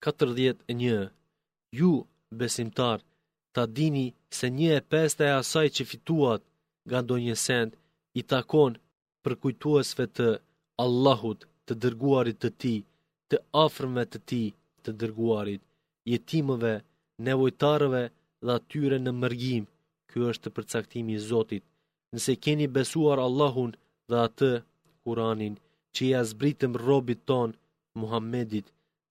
41. 0.00 1.08
Ju, 1.72 1.92
besimtar, 2.30 2.98
ta 3.54 3.62
dini 3.76 4.06
se 4.38 4.46
një 4.58 4.70
e 4.78 4.82
peste 4.92 5.22
e 5.28 5.36
asaj 5.42 5.66
që 5.76 5.82
fituat 5.90 6.42
nga 6.88 6.98
do 7.08 7.16
një 7.24 7.36
send, 7.46 7.70
i 8.20 8.22
takon 8.32 8.72
për 9.24 9.32
kujtuesve 9.42 10.04
të 10.16 10.28
Allahut 10.84 11.40
të 11.66 11.72
dërguarit 11.82 12.38
të 12.42 12.50
ti, 12.60 12.76
të 13.30 13.36
afrme 13.66 14.02
të 14.12 14.18
ti 14.28 14.44
të 14.84 14.90
dërguarit, 15.00 15.62
jetimëve, 16.12 16.74
nevojtarëve 17.26 18.02
dhe 18.44 18.52
atyre 18.58 18.98
në 19.02 19.12
mërgjim, 19.22 19.64
kjo 20.08 20.20
është 20.30 20.42
të 20.46 20.54
përcaktimi 20.56 21.16
Zotit, 21.30 21.64
nëse 22.14 22.32
keni 22.44 22.66
besuar 22.78 23.18
Allahun 23.26 23.70
dhe 24.10 24.16
atë, 24.28 24.52
kuranin, 25.04 25.54
që 25.94 26.00
i 26.08 26.12
azbritëm 26.22 26.72
robit 26.86 27.20
ton, 27.30 27.48
Muhammedit, 28.00 28.66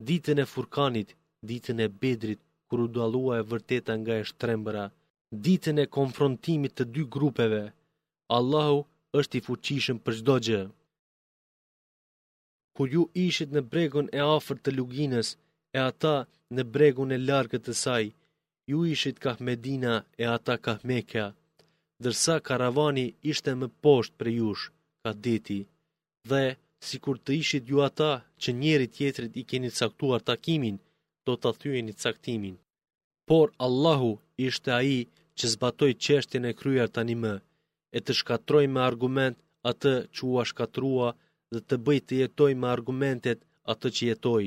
ditën 0.07 0.37
e 0.43 0.45
furkanit, 0.53 1.09
ditën 1.47 1.79
e 1.85 1.87
bedrit, 2.01 2.41
kur 2.67 2.79
u 2.85 2.87
dalua 2.95 3.33
e 3.41 3.47
vërteta 3.51 3.93
nga 4.01 4.13
e 4.21 4.27
shtrembëra, 4.29 4.85
ditën 5.45 5.77
e 5.83 5.91
konfrontimit 5.97 6.73
të 6.75 6.83
dy 6.93 7.03
grupeve, 7.15 7.63
Allahu 8.37 8.79
është 9.19 9.35
i 9.39 9.43
fuqishëm 9.47 9.97
për 10.03 10.13
çdo 10.19 10.35
gjë. 10.45 10.61
Kur 12.75 12.87
ju 12.95 13.03
ishit 13.27 13.49
në 13.55 13.61
bregun 13.71 14.07
e 14.19 14.21
afërt 14.37 14.59
të 14.63 14.71
luginës 14.77 15.27
e 15.77 15.79
ata 15.89 16.15
në 16.55 16.61
bregun 16.73 17.09
e 17.15 17.17
largët 17.29 17.63
të 17.65 17.73
saj, 17.83 18.05
ju 18.69 18.77
ishit 18.93 19.17
ka 19.23 19.31
Medina 19.47 19.93
e 20.23 20.25
ata 20.37 20.55
ka 20.65 20.73
Mekja, 20.87 21.27
dërsa 22.03 22.35
karavani 22.47 23.07
ishte 23.31 23.51
më 23.61 23.67
poshtë 23.83 24.17
për 24.19 24.27
jush, 24.39 24.65
ka 25.03 25.11
deti, 25.27 25.59
dhe 26.29 26.43
si 26.87 26.99
kur 27.03 27.17
të 27.25 27.33
ishit 27.41 27.69
ju 27.71 27.79
ata 27.89 28.11
që 28.41 28.49
njeri 28.61 28.87
tjetrit 28.95 29.33
i 29.41 29.45
keni 29.49 29.69
caktuar 29.79 30.21
takimin, 30.31 30.77
do 31.25 31.33
të 31.43 31.49
thyen 31.61 31.87
i 31.91 31.95
caktimin. 32.03 32.55
Por 33.27 33.45
Allahu 33.67 34.11
ishte 34.47 34.69
aji 34.79 34.99
që 35.37 35.45
zbatoj 35.53 35.91
qeshtjen 36.05 36.47
e 36.51 36.55
kryar 36.59 36.87
tani 36.95 37.15
më, 37.23 37.33
e 37.97 37.99
të 38.05 38.11
shkatroj 38.19 38.65
me 38.73 38.79
argument 38.89 39.37
atë 39.71 39.93
që 40.13 40.21
u 40.29 40.31
shkatrua, 40.51 41.09
dhe 41.53 41.59
të 41.67 41.75
bëj 41.85 41.99
të 42.07 42.13
jetoj 42.21 42.51
me 42.61 42.67
argumentet 42.75 43.39
atë 43.71 43.87
që 43.95 44.03
jetoj. 44.09 44.45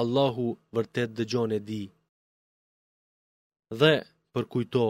Allahu 0.00 0.46
vërtet 0.76 1.10
dëgjon 1.18 1.50
e 1.58 1.60
di. 1.68 1.82
Dhe, 3.80 3.94
për 4.32 4.44
kujto, 4.52 4.86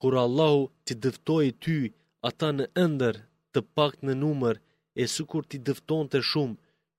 kur 0.00 0.12
Allahu 0.24 0.62
të 0.86 0.92
dëftoj 1.04 1.46
ty 1.62 1.76
ata 2.28 2.48
në 2.58 2.64
ndër 2.94 3.16
të 3.52 3.58
pak 3.76 3.92
në 4.06 4.12
numër, 4.24 4.56
e 4.94 5.06
së 5.14 5.22
kur 5.30 5.44
ti 5.50 5.58
dëfton 5.66 6.08
të 6.14 6.20
shumë, 6.30 6.56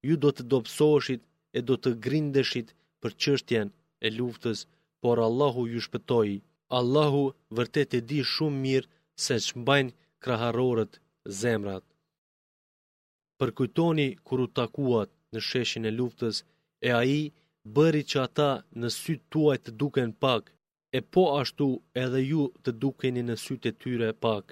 ju 0.08 0.16
do 0.24 0.30
të 0.34 0.46
dopsoheshit 0.54 1.22
e 1.58 1.62
do 1.68 1.76
të 1.84 1.90
grindeshit 2.06 2.70
për 3.02 3.12
qështjen 3.22 3.68
e 4.08 4.14
luftës, 4.20 4.60
por 5.02 5.18
Allahu 5.28 5.64
ju 5.74 5.80
shpëtoj. 5.88 6.30
Allahu 6.80 7.24
vërtet 7.58 7.90
e 7.98 8.02
di 8.10 8.20
shumë 8.34 8.60
mirë 8.66 8.90
se 9.24 9.36
shmbajnë 9.48 9.96
kraharorët 10.24 10.94
zemrat. 11.42 11.84
Përkujtoni 13.40 14.08
kur 14.28 14.40
u 14.46 14.48
takuat 14.60 15.10
në 15.34 15.40
sheshin 15.50 15.86
e 15.90 15.96
luftës, 16.00 16.36
e 16.88 16.90
a 17.00 17.04
i 17.20 17.22
bëri 17.76 18.04
që 18.12 18.18
ata 18.28 18.52
në 18.82 18.88
sytë 19.02 19.28
tuaj 19.32 19.58
të 19.62 19.72
duken 19.82 20.10
pak, 20.24 20.44
e 20.98 21.00
po 21.14 21.24
ashtu 21.42 21.68
edhe 22.04 22.22
ju 22.32 22.44
të 22.64 22.70
dukeni 22.82 23.22
në 23.30 23.36
sytë 23.46 23.68
e 23.72 23.78
tyre 23.82 24.10
pak, 24.26 24.46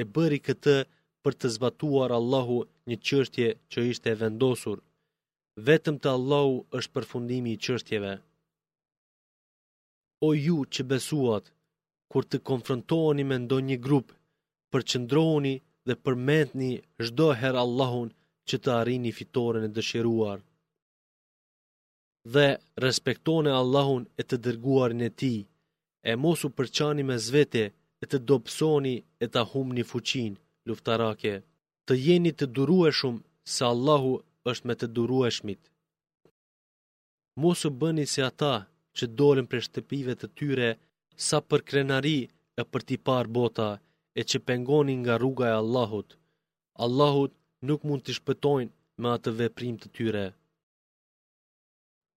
e 0.00 0.02
bëri 0.14 0.38
këtë 0.46 0.76
nështë 0.80 1.00
për 1.26 1.34
të 1.42 1.48
zbatuar 1.54 2.10
Allahu 2.18 2.54
një 2.90 2.96
çështje 3.08 3.48
që 3.72 3.84
ishte 3.92 4.10
e 4.12 4.18
vendosur. 4.22 4.78
Vetëm 5.68 5.96
te 6.02 6.08
Allahu 6.16 6.54
është 6.78 6.92
përfundimi 6.96 7.52
i 7.56 7.60
çështjeve. 7.66 8.12
O 10.26 10.28
ju 10.46 10.56
që 10.74 10.82
besuat, 10.92 11.44
kur 12.10 12.22
të 12.30 12.38
konfrontoheni 12.50 13.24
me 13.30 13.36
ndonjë 13.44 13.78
grup, 13.86 14.08
përqendrohuni 14.72 15.54
dhe 15.86 15.98
përmendni 16.04 16.72
çdo 17.06 17.28
herë 17.40 17.60
Allahun 17.66 18.08
që 18.48 18.56
të 18.62 18.70
arrini 18.80 19.12
fitoren 19.18 19.64
e 19.68 19.74
dëshiruar. 19.76 20.38
Dhe 22.34 22.48
respektoni 22.86 23.50
Allahun 23.62 24.02
e 24.20 24.22
të 24.28 24.36
dërguarin 24.44 25.02
e 25.08 25.10
Tij. 25.20 25.40
E 26.10 26.12
mosu 26.22 26.46
përçani 26.58 27.02
me 27.08 27.16
zvete 27.26 27.64
e 28.02 28.04
të 28.10 28.18
dopsoni 28.30 28.94
e 29.24 29.26
të 29.32 29.40
humni 29.50 29.84
fuqinë 29.92 30.38
luftarake, 30.68 31.32
të 31.86 31.94
jeni 32.06 32.30
të 32.40 32.46
durueshëm 32.56 33.16
se 33.54 33.64
Allahu 33.72 34.12
është 34.52 34.68
me 34.68 34.74
të 34.80 34.86
durueshmit. 34.98 35.60
Mosu 37.44 37.68
bëni 37.80 38.04
si 38.12 38.20
ata 38.30 38.54
që 38.96 39.04
dolin 39.18 39.46
për 39.50 39.60
shtëpive 39.66 40.14
të 40.20 40.26
tyre 40.38 40.68
sa 41.28 41.38
për 41.48 41.60
krenari 41.70 42.18
e 42.60 42.62
për 42.70 42.80
t'i 42.86 42.96
par 43.08 43.24
bota 43.38 43.68
e 44.20 44.22
që 44.30 44.42
pengoni 44.48 44.94
nga 45.02 45.14
rruga 45.22 45.46
e 45.50 45.56
Allahut. 45.62 46.08
Allahut 46.84 47.32
nuk 47.68 47.80
mund 47.86 48.00
t'i 48.04 48.12
shpëtojnë 48.20 48.72
me 49.00 49.08
atë 49.16 49.30
veprim 49.40 49.76
të 49.80 49.88
tyre. 49.96 50.24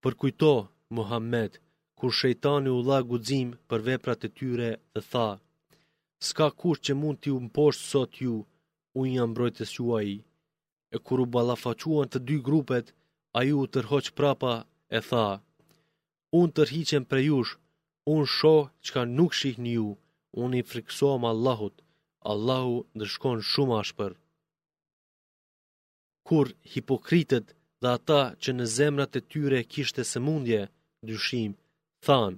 Për 0.02 0.14
kujto, 0.20 0.52
Muhammed, 0.96 1.52
kur 1.98 2.10
shejtani 2.20 2.70
u 2.78 2.80
la 2.88 2.98
për 3.70 3.80
veprat 3.90 4.18
të 4.22 4.28
tyre 4.38 4.68
dhe 4.94 5.02
tha, 5.10 5.28
s'ka 6.28 6.46
kush 6.60 6.80
që 6.86 6.92
mund 7.00 7.18
t'ju 7.22 7.36
mposht 7.46 7.82
sot 7.92 8.12
ju, 8.24 8.34
unë 9.00 9.12
jam 9.16 9.30
brojtës 9.36 9.70
juaj. 9.78 10.10
E 10.94 10.96
kur 11.04 11.18
u 11.24 11.26
balafaquan 11.34 12.08
të 12.10 12.18
dy 12.28 12.36
grupet, 12.48 12.86
a 13.36 13.38
ju 13.48 13.56
u 13.64 13.70
tërhoq 13.74 14.06
prapa 14.18 14.52
e 14.98 15.00
tha, 15.08 15.26
unë 16.38 16.54
tërhiqen 16.56 17.04
për 17.10 17.18
jush, 17.28 17.52
unë 18.14 18.30
shoh 18.36 18.64
që 18.84 18.90
ka 18.94 19.02
nuk 19.16 19.32
shih 19.38 19.56
një 19.64 19.72
ju, 19.78 19.88
unë 20.42 20.56
i 20.60 20.62
friksoam 20.70 21.22
Allahut, 21.32 21.76
Allahu 22.32 22.76
ndërshkon 22.96 23.38
shumë 23.50 23.74
ashpër. 23.82 24.12
Kur 26.28 26.46
hipokritet 26.72 27.46
dhe 27.82 27.88
ata 27.96 28.22
që 28.42 28.50
në 28.54 28.64
zemrat 28.76 29.12
e 29.18 29.22
tyre 29.32 29.60
kishte 29.72 30.02
së 30.10 30.18
mundje, 30.26 30.62
dyshim, 31.08 31.52
than, 32.06 32.32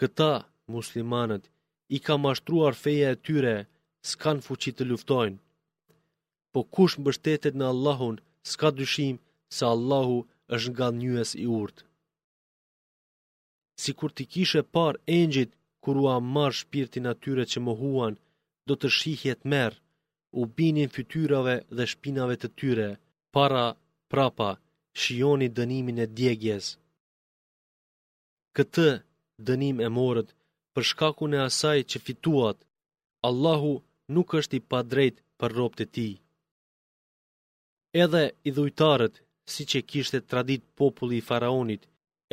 këta 0.00 0.30
muslimanët, 0.74 1.44
i 1.96 1.98
ka 2.06 2.14
mashtruar 2.24 2.72
feja 2.82 3.08
e 3.14 3.20
tyre, 3.26 3.56
s'kan 4.10 4.38
fuqi 4.46 4.70
të 4.76 4.82
luftojnë. 4.90 5.40
Po 6.52 6.60
kush 6.74 6.96
mbështetet 7.00 7.54
në 7.58 7.66
Allahun, 7.72 8.16
s'ka 8.50 8.68
dyshim 8.78 9.16
se 9.56 9.64
Allahu 9.74 10.18
është 10.54 10.70
nga 10.74 10.88
njës 11.00 11.30
i 11.44 11.46
urtë. 11.62 11.84
Si 13.82 13.90
kur 13.98 14.10
ti 14.16 14.24
kishe 14.32 14.60
par 14.74 14.94
engjit, 15.20 15.50
kur 15.82 15.94
u 16.02 16.04
amar 16.18 16.52
shpirtin 16.60 17.10
atyre 17.12 17.44
që 17.52 17.58
më 17.64 17.72
huan, 17.80 18.14
do 18.68 18.72
të 18.78 18.88
shihjet 18.98 19.40
merë, 19.52 19.78
u 20.40 20.40
binin 20.56 20.90
fytyrave 20.96 21.56
dhe 21.76 21.84
shpinave 21.92 22.34
të 22.40 22.48
tyre, 22.58 22.88
para, 23.34 23.66
prapa, 24.10 24.50
shioni 25.00 25.48
dënimin 25.58 25.98
e 26.04 26.06
djegjes. 26.16 26.64
Këtë 28.56 28.88
dënim 29.48 29.76
e 29.86 29.88
morët 29.98 30.28
për 30.74 30.84
shkakun 30.90 31.32
e 31.36 31.44
asaj 31.48 31.80
që 31.92 32.00
fituat, 32.08 32.58
Allahu 33.28 33.70
nuk 34.16 34.28
është 34.40 34.54
i 34.58 34.64
padrejt 34.72 35.16
për 35.40 35.50
ropë 35.60 35.82
e 35.84 35.86
ti. 35.94 36.08
Edhe 38.04 38.24
i 38.48 38.50
dhujtarët, 38.58 39.14
si 39.52 39.62
që 39.70 39.78
kishtë 39.90 40.16
e 40.20 40.24
tradit 40.32 40.62
populli 40.80 41.16
i 41.20 41.26
faraonit, 41.30 41.82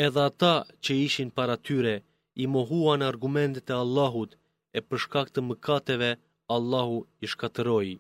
edhe 0.07 0.21
ata 0.29 0.55
që 0.83 0.91
ishin 1.07 1.29
para 1.37 1.55
tyre, 1.67 1.95
i 2.43 2.45
mohua 2.55 2.93
në 2.97 3.05
argumentet 3.11 3.71
e 3.73 3.77
Allahut, 3.83 4.31
e 4.77 4.79
për 4.87 4.97
shkak 5.03 5.27
të 5.33 5.41
mëkateve, 5.49 6.11
Allahu 6.55 6.97
i 7.23 7.25
shkateroi. 7.33 7.93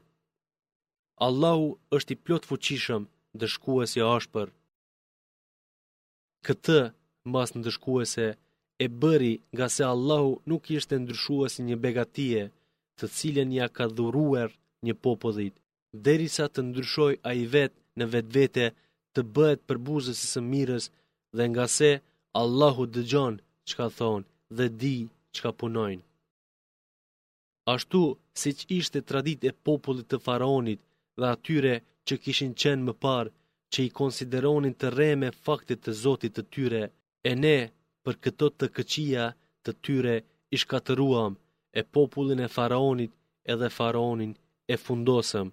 Allahu 1.27 1.67
është 1.97 2.11
i 2.13 2.17
plot 2.25 2.43
fuqishëm 2.49 3.03
dëshkuesi 3.41 3.99
ashpër. 4.15 4.47
Këtë, 6.45 6.79
mbas 7.29 7.49
në 7.55 7.59
e 8.83 8.85
bëri 9.01 9.33
nga 9.53 9.67
se 9.75 9.83
Allahu 9.93 10.31
nuk 10.49 10.63
ishte 10.77 10.95
ndryshua 10.97 11.45
si 11.53 11.61
një 11.67 11.77
begatie, 11.85 12.41
të 12.97 13.05
cilën 13.17 13.49
ja 13.59 13.67
ka 13.77 13.85
dhuruar 13.97 14.49
një 14.85 14.93
popullit, 15.03 15.55
derisa 16.05 16.45
të 16.49 16.59
ndryshoj 16.67 17.13
a 17.29 17.29
i 17.43 17.45
vetë 17.53 17.79
në 17.97 18.05
vetë 18.13 18.33
vete 18.37 18.65
të 19.13 19.21
bëhet 19.35 19.59
për 19.67 19.77
buzës 19.87 20.19
i 20.25 20.27
së 20.33 20.41
mirës 20.53 20.85
dhe 21.37 21.43
nga 21.51 21.65
se 21.77 21.89
Allahu 22.41 22.83
dëgjon 22.95 23.35
që 23.67 23.73
ka 23.79 23.87
thonë 23.97 24.27
dhe 24.57 24.65
di 24.81 24.95
që 25.33 25.39
ka 25.45 25.51
punojnë. 25.61 26.03
Ashtu 27.73 28.01
si 28.39 28.49
që 28.57 28.65
ishte 28.79 28.99
tradit 29.09 29.41
e 29.49 29.51
popullit 29.65 30.07
të 30.09 30.17
faraonit 30.25 30.79
dhe 31.19 31.25
atyre 31.35 31.73
që 32.07 32.13
kishin 32.23 32.53
qenë 32.61 32.83
më 32.87 32.93
parë 33.05 33.31
që 33.71 33.79
i 33.87 33.93
konsideronin 33.99 34.73
të 34.81 34.87
reme 34.99 35.29
faktit 35.45 35.79
të 35.83 35.91
zotit 36.03 36.31
të 36.35 36.43
tyre, 36.53 36.83
e 37.29 37.31
ne 37.43 37.57
për 38.07 38.17
këto 38.25 38.47
të 38.61 38.67
këqia 38.75 39.23
të 39.67 39.71
tyre 39.85 40.13
ishkatëruam 40.57 41.33
e 41.79 41.81
popullin 41.95 42.41
e 42.43 42.47
faraonit 42.57 43.13
edhe 43.53 43.67
faraonin 43.77 44.31
e 44.73 44.75
fundosëm, 44.85 45.47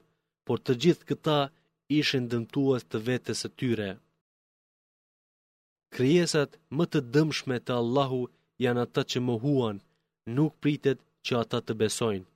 por 0.47 0.59
të 0.65 0.73
gjithë 0.83 1.07
këta 1.09 1.39
ishin 2.01 2.25
dëmtuas 2.33 2.83
të 2.91 2.99
vetës 3.09 3.41
e 3.49 3.51
tyre. 3.61 3.89
Krijesat 5.95 6.51
më 6.77 6.85
të 6.93 7.01
dëmshme 7.15 7.57
të 7.65 7.73
Allahu 7.81 8.21
janë 8.65 8.85
ata 8.87 9.03
që 9.11 9.19
më 9.27 9.35
huan, 9.45 9.77
nuk 10.37 10.53
pritet 10.63 10.99
që 11.27 11.33
ata 11.43 11.59
të 11.67 11.73
besojnë. 11.83 12.29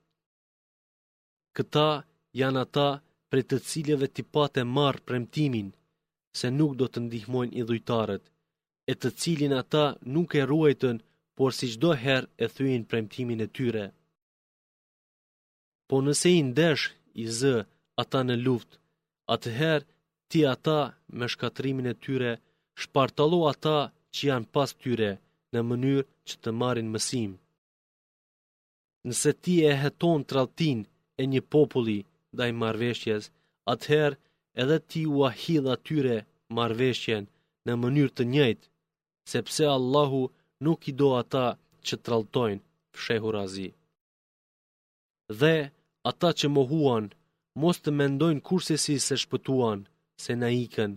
Këta 1.57 1.89
janë 2.41 2.61
ata 2.67 2.89
për 3.31 3.47
të 3.51 3.57
cilëve 3.71 4.07
të 4.15 4.23
patë 4.35 4.61
e 4.65 4.69
marë 4.79 5.05
premtimin, 5.09 5.69
se 6.39 6.47
nuk 6.59 6.73
do 6.81 6.87
të 6.91 6.99
ndihmojnë 7.07 7.57
i 7.61 7.67
dhujtarët 7.71 8.25
e 8.91 8.93
të 9.01 9.09
cilin 9.23 9.53
ata 9.63 9.85
nuk 10.15 10.31
e 10.41 10.43
ruajtën, 10.51 10.97
por 11.37 11.51
si 11.59 11.67
çdo 11.75 11.91
her 12.05 12.23
e 12.45 12.47
thujin 12.55 12.85
premtimin 12.91 13.41
e 13.47 13.49
tyre. 13.57 13.85
Po 15.89 15.97
nëse 16.07 16.31
i 16.41 16.43
ndesh 16.49 16.85
i 17.23 17.25
zë 17.39 17.57
ata 18.03 18.21
në 18.25 18.37
luft, 18.47 18.71
atëherë 19.35 19.89
ti 20.31 20.41
ata 20.55 20.79
me 21.17 21.27
shkatrimin 21.33 21.89
e 21.93 21.95
tyre 22.05 22.33
shpartalo 22.83 23.41
ata 23.53 23.77
që 24.15 24.21
janë 24.31 24.51
pas 24.55 24.71
tyre 24.83 25.11
në 25.53 25.61
mënyrë 25.69 26.09
që 26.27 26.35
të 26.43 26.51
marin 26.61 26.89
mësim. 26.95 27.31
Nëse 29.09 29.31
ti 29.43 29.55
e 29.71 29.73
heton 29.83 30.21
të 30.29 30.35
e 31.23 31.23
një 31.33 31.43
populli 31.55 31.99
dhe 32.37 32.45
i 32.51 32.55
marveshjes, 32.63 33.25
atëherë 33.73 34.19
edhe 34.63 34.77
ti 34.91 35.01
u 35.17 35.17
ahilla 35.29 35.75
tyre 35.87 36.17
marveshjen 36.57 37.25
në 37.67 37.73
mënyrë 37.83 38.15
të 38.17 38.25
njëjtë, 38.35 38.65
sepse 39.31 39.65
Allahu 39.79 40.21
nuk 40.65 40.81
i 40.91 40.93
do 41.01 41.09
ata 41.23 41.47
që 41.87 41.95
traltojnë 42.07 42.65
fshehur 42.97 43.37
azi. 43.45 43.69
Dhe 45.41 45.57
ata 46.11 46.29
që 46.39 46.47
mohuan, 46.59 47.05
mos 47.63 47.77
të 47.81 47.91
mendojnë 48.01 48.45
kurse 48.49 48.75
si 48.85 48.95
se 49.07 49.15
shpëtuan, 49.23 49.81
se 50.23 50.33
na 50.41 50.49
ikën, 50.65 50.93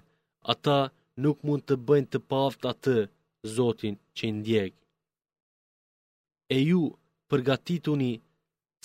ata 0.54 0.78
nuk 1.24 1.38
mund 1.48 1.64
të 1.68 1.76
bëjnë 1.88 2.10
të 2.12 2.20
paft 2.32 2.62
atë, 2.74 2.98
Zotin 3.58 3.96
që 4.16 4.24
i 4.30 4.34
ndjek. 4.38 4.74
E 6.56 6.58
ju, 6.70 6.82
përgatituni, 7.30 8.14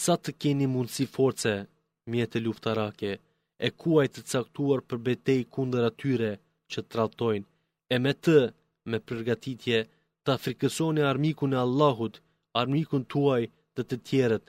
sa 0.04 0.14
të 0.22 0.30
keni 0.42 0.66
mundësi 0.74 1.06
force, 1.16 1.54
mjetë 2.12 2.38
luftarake, 2.44 3.12
e 3.66 3.68
kuaj 3.80 4.06
të 4.10 4.20
caktuar 4.30 4.80
për 4.88 4.98
betej 5.06 5.40
kunder 5.54 5.84
atyre 5.90 6.32
që 6.72 6.80
të 6.90 7.28
e 7.94 7.96
me 8.04 8.12
të, 8.24 8.38
me 8.90 8.98
përgatitje 9.10 9.78
të 10.28 10.34
frikësoni 10.42 11.02
armikun 11.12 11.54
e 11.56 11.62
Allahut, 11.66 12.18
armikun 12.60 13.02
tuaj 13.14 13.42
të 13.76 13.82
të 13.90 13.96
tjeret, 14.08 14.44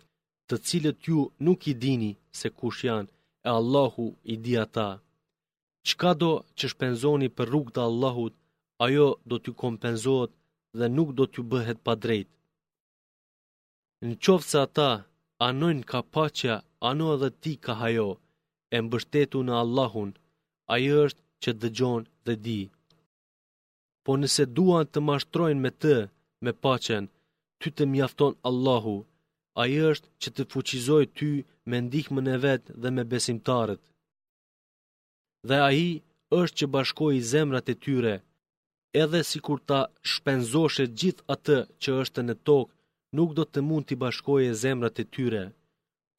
të 0.49 0.55
cilët 0.67 1.09
ju 1.09 1.23
nuk 1.45 1.61
i 1.71 1.73
dini 1.83 2.11
se 2.39 2.47
kush 2.59 2.81
janë 2.89 3.11
e 3.47 3.49
Allahu 3.59 4.05
i 4.33 4.35
di 4.43 4.53
ata. 4.65 4.89
Qka 5.87 6.11
do 6.21 6.31
që 6.57 6.65
shpenzoni 6.73 7.27
për 7.37 7.45
rrug 7.51 7.67
të 7.75 7.81
Allahut, 7.89 8.33
ajo 8.85 9.07
do 9.29 9.35
t'ju 9.41 9.53
kompenzot 9.63 10.31
dhe 10.77 10.85
nuk 10.97 11.09
do 11.19 11.23
t'ju 11.29 11.43
bëhet 11.51 11.79
pa 11.85 11.93
drejt. 12.03 12.29
Në 14.07 14.15
qovë 14.23 14.47
se 14.49 14.57
ata, 14.67 14.91
anojnë 15.49 15.87
ka 15.91 15.99
pacja, 16.15 16.55
ano 16.89 17.05
edhe 17.15 17.29
ti 17.41 17.53
ka 17.65 17.73
hajo, 17.81 18.09
e 18.75 18.77
mbështetu 18.85 19.37
në 19.47 19.53
Allahun, 19.63 20.09
ajo 20.75 20.95
është 21.07 21.21
që 21.43 21.51
dëgjon 21.61 22.01
dhe 22.25 22.33
di 22.47 22.61
po 24.07 24.15
nëse 24.21 24.43
duan 24.57 24.85
të 24.93 25.01
mashtrojnë 25.07 25.63
me 25.63 25.71
të, 25.83 25.95
me 26.45 26.51
pacen, 26.63 27.03
ty 27.59 27.67
të 27.77 27.83
mjafton 27.93 28.33
Allahu, 28.49 28.95
a 29.61 29.63
i 29.73 29.77
është 29.91 30.09
që 30.21 30.29
të 30.35 30.43
fuqizoj 30.51 31.03
ty 31.17 31.29
me 31.69 31.77
ndihmën 31.85 32.27
e 32.35 32.37
vetë 32.45 32.71
dhe 32.81 32.89
me 32.95 33.03
besimtarët. 33.11 33.81
Dhe 35.47 35.57
a 35.67 35.67
i 35.85 35.89
është 36.41 36.57
që 36.59 36.65
bashkoj 36.75 37.11
i 37.17 37.25
zemrat 37.33 37.67
e 37.73 37.75
tyre, 37.87 38.15
edhe 39.03 39.21
si 39.29 39.39
kur 39.45 39.59
ta 39.69 39.81
shpenzoshe 40.11 40.85
gjithë 40.99 41.27
atë 41.35 41.57
që 41.81 41.89
është 42.03 42.21
në 42.27 42.35
tokë, 42.47 42.73
nuk 43.17 43.29
do 43.37 43.43
të 43.51 43.59
mund 43.67 43.83
të 43.89 43.95
bashkoj 44.03 44.41
e 44.47 44.57
zemrat 44.63 44.95
e 45.03 45.09
tyre, 45.15 45.43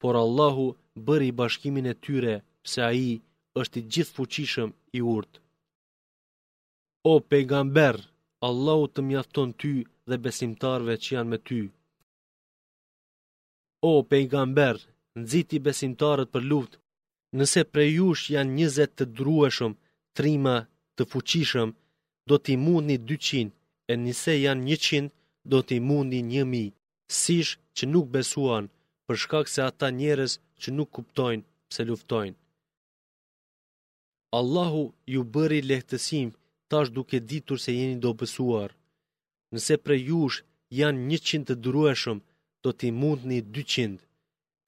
por 0.01 0.13
Allahu 0.23 0.65
bëri 1.07 1.31
bashkimin 1.41 1.91
e 1.93 1.99
tyre, 2.05 2.35
pse 2.63 2.79
a 2.89 2.91
i 3.09 3.13
është 3.61 3.77
i 3.81 3.87
gjithë 3.93 4.13
fuqishëm 4.17 4.69
i 4.99 5.07
urtë. 5.17 5.37
O 7.11 7.13
pejgamber, 7.29 7.95
Allahu 8.47 8.85
të 8.93 9.01
mjafton 9.09 9.51
ty 9.61 9.71
dhe 10.09 10.15
besimtarve 10.25 10.93
që 11.03 11.09
janë 11.15 11.31
me 11.31 11.39
ty. 11.47 11.59
O 13.89 13.91
pejgamber, 14.11 14.75
nëziti 15.19 15.57
besimtarët 15.67 16.29
për 16.35 16.43
luft, 16.51 16.73
nëse 17.39 17.61
prej 17.73 17.89
jush 17.97 18.23
janë 18.35 18.53
njëzet 18.57 18.91
të 18.95 19.05
drueshëm, 19.17 19.73
trima, 20.17 20.55
të 20.95 21.01
fuqishëm, 21.11 21.69
do 22.29 22.35
t'i 22.43 22.53
një 22.87 22.97
200, 23.11 23.53
e 23.91 23.93
nëse 24.05 24.33
janë 24.45 24.63
100, 24.67 25.09
do 25.51 25.57
t'i 25.67 25.77
një 26.31 26.43
1000, 26.53 26.73
sish 27.23 27.51
që 27.75 27.83
nuk 27.93 28.05
besuan, 28.15 28.65
për 29.05 29.15
shkak 29.23 29.45
se 29.53 29.59
ata 29.69 29.87
njerës 29.99 30.33
që 30.61 30.69
nuk 30.77 30.89
kuptojnë 30.97 31.47
pse 31.69 31.81
luftojnë. 31.89 32.37
Allahu 34.39 34.83
ju 35.13 35.21
bëri 35.33 35.59
lehtësim 35.71 36.29
tash 36.69 36.89
duke 36.97 37.17
ditur 37.31 37.57
se 37.65 37.71
jeni 37.79 37.97
do 38.03 38.11
pësuar. 38.19 38.69
Nëse 39.53 39.75
për 39.85 39.95
jush 40.09 40.37
janë 40.79 41.01
një 41.09 41.19
qindë 41.27 41.47
të 41.49 41.55
durueshëm, 41.65 42.19
do 42.63 42.69
t'i 42.77 42.89
mund 43.01 43.21
një 43.29 43.39
dy 43.53 43.63
qindë. 43.73 44.03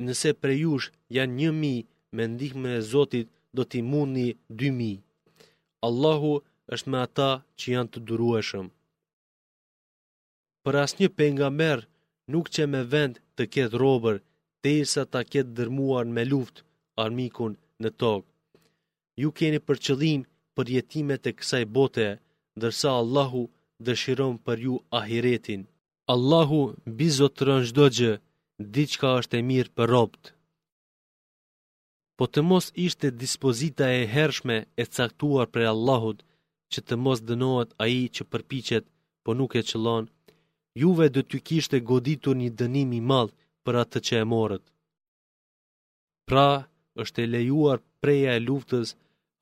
Nëse 0.05 0.29
për 0.41 0.51
jush 0.63 0.87
janë 1.15 1.33
një 1.39 1.49
mi 1.61 1.75
me 2.15 2.23
ndihme 2.33 2.69
e 2.79 2.85
Zotit, 2.91 3.27
do 3.55 3.61
t'i 3.69 3.79
mund 3.91 4.11
një 4.17 4.29
dy 4.59 4.69
mi. 4.79 4.93
Allahu 5.87 6.33
është 6.73 6.89
me 6.91 6.97
ata 7.05 7.31
që 7.59 7.65
janë 7.75 7.91
të 7.91 7.99
durueshëm. 8.09 8.67
Për 10.63 10.73
asë 10.83 10.97
një 11.01 11.09
penga 11.19 11.47
merë, 11.61 11.85
nuk 12.33 12.45
që 12.53 12.63
me 12.71 12.81
vend 12.93 13.15
të 13.35 13.43
ketë 13.53 13.79
robër, 13.83 14.17
te 14.61 14.71
isa 14.83 15.03
ta 15.13 15.21
ketë 15.31 15.55
dërmuar 15.57 16.05
me 16.15 16.23
luft 16.31 16.57
armikun 17.03 17.53
në 17.81 17.89
tokë. 17.99 18.27
Ju 19.21 19.29
keni 19.39 19.59
për 19.67 19.77
qëllim 19.85 20.21
për 20.57 20.71
jetimet 20.75 21.27
e 21.29 21.33
kësaj 21.41 21.63
bote, 21.75 22.07
dërsa 22.63 22.91
Allahu 23.01 23.41
dëshiron 23.87 24.35
për 24.45 24.57
ju 24.65 24.75
ahiretin. 25.01 25.61
Allahu 26.13 26.59
bizot 26.99 27.33
të 27.37 27.43
rënjë 27.49 28.11
diçka 28.77 29.07
është 29.21 29.35
e 29.41 29.45
mirë 29.51 29.73
për 29.77 29.87
robët. 29.95 30.31
Po 32.17 32.23
të 32.33 32.39
mos 32.49 32.65
ishte 32.87 33.07
dispozita 33.21 33.85
e 33.99 34.01
hershme 34.13 34.57
e 34.81 34.83
caktuar 34.95 35.47
për 35.53 35.63
Allahut, 35.73 36.19
që 36.71 36.79
të 36.87 36.95
mos 37.05 37.19
dënohet 37.29 37.69
aji 37.85 38.03
që 38.15 38.23
përpichet, 38.31 38.85
po 39.23 39.29
nuk 39.39 39.51
e 39.59 39.63
qëlon, 39.69 40.05
juve 40.81 41.05
dhe 41.15 41.21
ty 41.29 41.37
kishte 41.47 41.77
goditur 41.91 42.35
një 42.41 42.49
dënimi 42.61 42.99
malë 43.11 43.33
për 43.63 43.73
atë 43.81 43.91
të 43.93 43.99
që 44.07 44.15
e 44.23 44.25
morët. 44.33 44.65
Pra, 46.29 46.49
është 47.01 47.19
e 47.23 47.27
lejuar 47.35 47.77
preja 48.01 48.31
e 48.37 48.43
luftës 48.49 48.87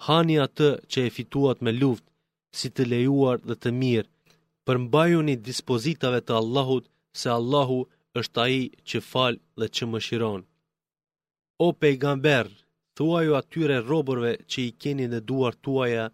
hani 0.06 0.36
atë 0.46 0.70
që 0.91 1.03
e 1.08 1.12
fituat 1.15 1.60
me 1.65 1.72
luft, 1.82 2.06
si 2.60 2.68
të 2.75 2.84
lejuar 2.94 3.38
dhe 3.48 3.56
të 3.63 3.70
mirë, 3.82 4.10
përmbaju 4.65 5.20
një 5.27 5.36
dispozitave 5.50 6.20
të 6.25 6.34
Allahut, 6.39 6.86
se 7.20 7.27
Allahu 7.39 7.79
është 8.22 8.39
aji 8.46 8.63
që 8.89 8.98
falë 9.12 9.39
dhe 9.60 9.68
që 9.75 9.84
më 9.91 10.00
shironë. 10.08 10.46
O 11.65 11.68
pejgamber, 11.82 12.46
thuaj 12.96 13.25
o 13.32 13.36
atyre 13.41 13.77
robërve 13.89 14.32
që 14.51 14.60
i 14.68 14.72
keni 14.82 15.06
në 15.12 15.20
duar 15.29 15.53
tuaja, 15.65 16.06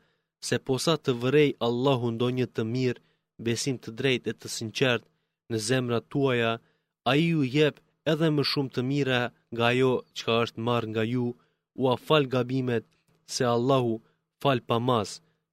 se 0.48 0.56
posa 0.68 0.94
të 0.98 1.12
vërej 1.22 1.50
Allahu 1.68 2.08
ndonjë 2.15 2.48
të 2.56 2.62
mirë, 2.75 3.01
besim 3.46 3.75
të 3.84 3.89
drejt 4.00 4.24
e 4.32 4.34
të 4.39 4.48
sinqert 4.58 5.04
në 5.51 5.58
zemra 5.70 6.00
tuaja, 6.12 6.51
a 7.10 7.12
ju 7.22 7.42
jep 7.58 7.75
edhe 8.12 8.27
më 8.36 8.44
shumë 8.51 8.74
të 8.75 8.82
mira 8.89 9.22
nga 9.56 9.68
jo 9.82 9.92
që 10.15 10.22
ka 10.25 10.36
është 10.44 10.62
marrë 10.68 10.89
nga 10.94 11.04
ju, 11.13 11.27
u 11.82 11.84
afal 11.96 12.24
gabimet 12.34 12.86
se 13.34 13.44
Allahu 13.55 13.91
fal 14.41 14.60
pa 14.70 14.77
mas, 14.89 15.10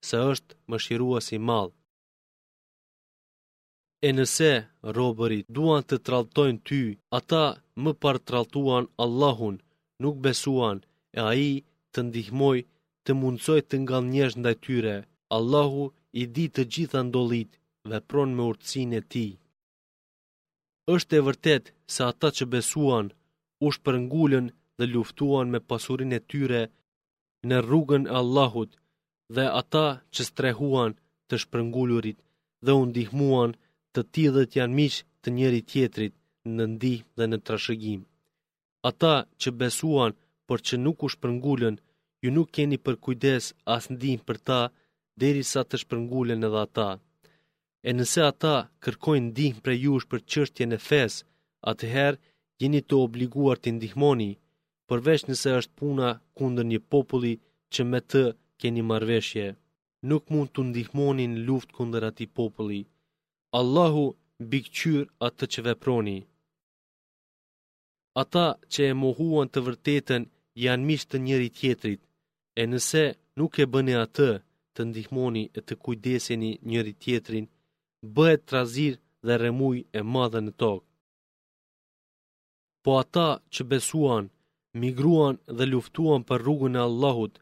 se 0.09 0.17
është 0.33 0.52
shirua 0.85 1.19
i 1.37 1.38
madh. 1.49 1.73
E 4.07 4.09
nëse 4.19 4.50
robërit, 4.97 5.47
duan 5.57 5.83
të 5.88 5.97
tralltojnë 6.07 6.62
ty, 6.69 6.83
ata 7.19 7.45
më 7.83 7.91
par 8.02 8.17
tralltuan 8.29 8.85
Allahun, 9.05 9.57
nuk 10.02 10.17
besuan 10.25 10.79
e 11.17 11.19
ai 11.33 11.47
të 11.93 12.00
ndihmoj 12.07 12.59
të 13.05 13.11
mundsoj 13.21 13.61
të 13.69 13.75
ngall 13.83 14.05
njerëz 14.12 14.35
ndaj 14.41 14.57
tyre. 14.64 14.97
Allahu 15.37 15.85
i 16.21 16.23
di 16.35 16.47
të 16.55 16.62
gjitha 16.73 17.00
ndollit, 17.09 17.50
vepron 17.91 18.31
me 18.37 18.43
urtsinë 18.50 18.95
e 18.99 19.02
tij. 19.12 19.33
Është 20.95 21.12
e 21.19 21.25
vërtet 21.26 21.64
se 21.95 22.00
ata 22.11 22.29
që 22.37 22.45
besuan 22.55 23.07
u 23.64 23.69
shpërngulën 23.75 24.47
dhe 24.79 24.85
luftuan 24.93 25.47
me 25.52 25.61
pasurinë 25.71 26.14
e 26.19 26.21
tyre, 26.31 26.62
në 27.50 27.56
rrugën 27.66 28.04
e 28.06 28.11
Allahut 28.22 28.70
dhe 29.34 29.44
ata 29.61 29.87
që 30.14 30.22
strehuan 30.30 30.92
të 31.28 31.34
shpërngulurit 31.42 32.18
dhe 32.64 32.72
u 32.80 32.82
ndihmuan 32.90 33.50
të 33.94 34.00
tillët 34.14 34.50
janë 34.58 34.76
miq 34.78 34.96
të 35.22 35.28
njëri 35.37 35.61
tjetrit 35.70 36.14
në 36.56 36.64
ndihmë 36.75 37.11
dhe 37.18 37.25
në 37.30 37.38
trashëgim. 37.46 38.00
Ata 38.90 39.14
që 39.40 39.49
besuan 39.61 40.12
por 40.46 40.58
që 40.66 40.75
nuk 40.84 40.99
u 41.04 41.08
shpërngulën, 41.14 41.75
ju 42.22 42.30
nuk 42.37 42.49
keni 42.56 42.76
për 42.84 42.96
kujdes 43.04 43.44
as 43.75 43.84
ndihmë 43.94 44.26
për 44.28 44.38
ta 44.49 44.61
derisa 45.20 45.61
të 45.66 45.76
shpërngulen 45.82 46.44
edhe 46.49 46.58
ata. 46.66 46.88
E 47.88 47.90
nëse 47.99 48.20
ata 48.32 48.54
kërkojnë 48.82 49.28
ndihmë 49.32 49.62
prej 49.64 49.78
jush 49.84 50.06
për 50.11 50.20
çështjen 50.30 50.76
e 50.76 50.80
fes, 50.88 51.12
atëherë 51.70 52.20
jeni 52.61 52.80
të 52.88 52.94
obliguar 53.06 53.56
të 53.61 53.68
ndihmoni, 53.76 54.30
përveç 54.92 55.22
nëse 55.30 55.50
është 55.61 55.75
puna 55.80 56.08
kundër 56.38 56.66
një 56.72 56.80
populli 56.92 57.32
që 57.72 57.82
me 57.90 58.00
të 58.11 58.22
keni 58.61 58.82
marveshje. 58.90 59.44
Nuk 60.11 60.22
mund 60.32 60.50
të 60.54 60.61
ndihmonin 60.70 61.32
luft 61.49 61.70
kundër 61.76 62.02
ati 62.11 62.26
populli. 62.38 62.80
Allahu 63.61 64.04
bikqyr 64.50 65.02
atë 65.26 65.44
që 65.52 65.61
veproni. 65.68 66.18
Ata 68.22 68.46
që 68.72 68.80
e 68.90 68.94
mohuan 69.02 69.49
të 69.52 69.58
vërtetën 69.66 70.22
janë 70.64 70.87
mishë 70.88 71.08
të 71.11 71.16
njëri 71.26 71.49
tjetrit, 71.58 72.00
e 72.61 72.62
nëse 72.72 73.02
nuk 73.38 73.52
e 73.62 73.66
bëni 73.72 73.94
atë 74.04 74.30
të 74.75 74.80
ndihmoni 74.88 75.42
e 75.58 75.61
të 75.66 75.75
kujdeseni 75.82 76.50
njëri 76.68 76.92
tjetrin, 77.02 77.46
bëhet 78.14 78.42
trazir 78.49 78.94
dhe 79.26 79.34
remuj 79.44 79.76
e 79.99 80.00
madhe 80.14 80.40
në 80.44 80.52
tokë. 80.61 80.84
Po 82.84 82.90
ata 83.02 83.28
që 83.54 83.62
besuan, 83.72 84.25
migruan 84.81 85.37
dhe 85.59 85.64
luftuan 85.73 86.21
për 86.29 86.38
rrugën 86.43 86.75
e 86.79 86.83
Allahut 86.88 87.35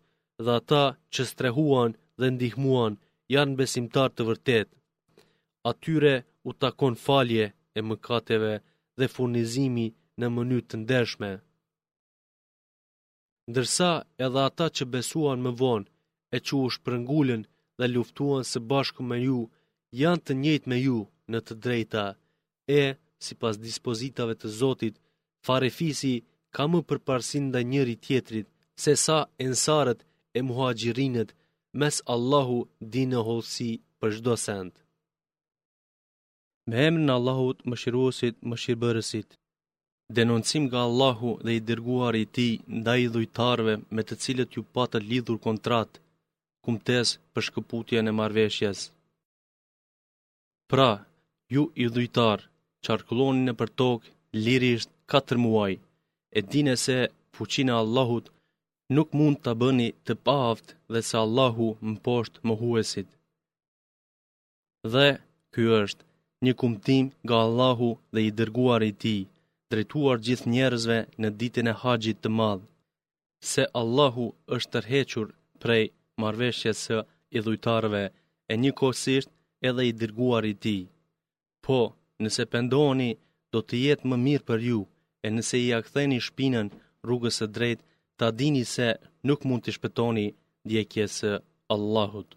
dhe 0.45 0.53
ata 0.61 0.85
që 1.13 1.23
strehuan 1.31 1.91
dhe 2.19 2.27
ndihmuan 2.35 2.93
janë 3.35 3.55
besimtar 3.61 4.09
të 4.13 4.23
vërtet. 4.29 4.69
Atyre 5.71 6.15
u 6.49 6.51
takon 6.63 6.95
falje 7.07 7.47
e 7.79 7.81
mëkateve 7.89 8.55
dhe 8.99 9.07
furnizimi 9.15 9.87
në 10.21 10.27
mënyrë 10.35 10.67
të 10.69 10.77
ndershme. 10.83 11.31
Ndërsa 13.51 13.91
edhe 14.25 14.41
ata 14.49 14.67
që 14.77 14.85
besuan 14.95 15.39
më 15.45 15.53
vonë 15.63 15.91
e 16.37 16.39
që 16.47 16.53
u 16.63 16.65
shprëngullin 16.77 17.43
dhe 17.79 17.87
luftuan 17.95 18.43
së 18.53 18.59
bashku 18.71 19.03
me 19.11 19.17
ju, 19.27 19.41
janë 20.01 20.21
të 20.27 20.33
njëjtë 20.43 20.69
me 20.71 20.77
ju 20.87 20.99
në 21.31 21.39
të 21.47 21.53
drejta 21.65 22.05
e 22.81 22.83
si 23.25 23.33
pas 23.41 23.57
dispozitave 23.69 24.35
të 24.41 24.47
Zotit, 24.61 24.95
farefisi 25.47 26.15
e 26.19 26.23
ka 26.57 26.64
më 26.71 26.78
përparsin 26.88 27.45
dhe 27.54 27.61
njëri 27.73 27.95
tjetrit, 28.04 28.47
se 28.83 28.92
sa 29.04 29.19
ensaret 29.47 30.00
e 30.38 30.40
muhajgjirinet, 30.49 31.30
mes 31.80 31.95
Allahu 32.14 32.59
di 32.92 33.02
në 33.11 33.21
holsi 33.28 33.71
për 33.99 34.11
shdo 34.16 34.35
send. 34.47 34.73
Me 36.69 36.76
emrën 36.90 37.11
Allahut 37.19 37.59
më 37.69 37.75
shiruosit 37.83 38.35
më 38.49 38.54
shirëbërësit, 38.62 39.28
Denoncim 40.19 40.62
nga 40.66 40.80
Allahu 40.88 41.30
dhe 41.45 41.52
i 41.59 41.61
dërguar 41.69 42.14
i 42.25 42.26
ti 42.37 42.49
nda 42.78 42.92
i 43.04 43.07
dhujtarve 43.14 43.75
me 43.95 44.02
të 44.07 44.14
cilët 44.23 44.50
ju 44.57 44.62
patë 44.75 44.99
lidhur 45.09 45.38
kontrat, 45.47 45.90
kumtes 46.64 47.09
për 47.33 47.42
shkëputje 47.47 47.99
në 48.02 48.12
marveshjes. 48.21 48.78
Pra, 50.71 50.90
ju 51.54 51.62
i 51.85 51.87
dhujtar, 51.95 52.38
qarkulonin 52.85 53.52
e 53.52 53.54
për 53.61 53.71
tokë, 53.80 54.09
lirisht 54.45 54.90
4 55.16 55.38
muaj, 55.47 55.73
e 56.37 56.39
dine 56.53 56.75
se 56.87 56.99
fuqina 57.37 57.75
Allahut 57.83 58.27
nuk 58.97 59.09
mund 59.19 59.37
të 59.45 59.53
bëni 59.61 59.89
të 60.07 60.15
paft 60.29 60.67
dhe 60.93 61.01
se 61.09 61.15
Allahu 61.25 61.69
më 61.87 61.95
poshtë 62.07 62.39
më 62.47 62.55
huesit. 62.63 63.09
Dhe 64.93 65.09
kjo 65.53 65.71
është 65.85 66.03
një 66.45 66.53
kumtim 66.61 67.07
nga 67.25 67.37
Allahu 67.47 67.89
dhe 68.15 68.21
i 68.29 68.31
dërguar 68.39 68.83
i 68.91 68.93
ti, 69.03 69.17
drejtuar 69.71 70.17
gjithë 70.27 70.49
njerëzve 70.55 70.99
në 71.21 71.29
ditën 71.41 71.67
e 71.73 71.79
haqjit 71.83 72.19
të 72.23 72.31
madhë, 72.41 72.67
se 73.51 73.63
Allahu 73.81 74.27
është 74.55 74.71
tërhequr 74.75 75.29
prej 75.63 75.85
marveshjes 76.23 76.79
së 76.87 76.99
i 77.37 77.39
dhujtarve 77.45 78.05
e 78.51 78.55
një 78.63 78.73
kosisht 78.81 79.31
edhe 79.69 79.83
i 79.91 79.93
dërguar 80.01 80.45
i 80.53 80.55
ti. 80.65 80.79
Po, 81.65 81.79
nëse 82.23 82.43
pendoni, 82.53 83.11
do 83.53 83.59
të 83.67 83.75
jetë 83.85 84.05
më 84.11 84.17
mirë 84.27 84.47
për 84.49 84.61
ju, 84.71 84.81
e 85.25 85.29
nëse 85.37 85.57
i 85.67 85.71
aktheni 85.81 86.19
shpinën 86.29 86.69
rrugës 87.07 87.35
së 87.41 87.47
drejtë, 87.57 87.85
ta 88.19 88.27
dini 88.39 88.62
se 88.75 88.87
nuk 89.29 89.41
mund 89.49 89.62
të 89.65 89.71
shpëtoni 89.77 90.27
djegjes 90.71 91.12
së 91.21 91.33
Allahut. 91.75 92.31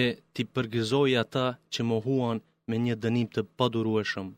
E 0.00 0.02
ti 0.32 0.42
përgëzoi 0.54 1.12
ata 1.24 1.46
që 1.72 1.80
mohuan 1.92 2.36
me 2.68 2.76
një 2.84 2.94
dënim 3.02 3.28
të 3.34 3.40
padurueshëm. 3.58 4.28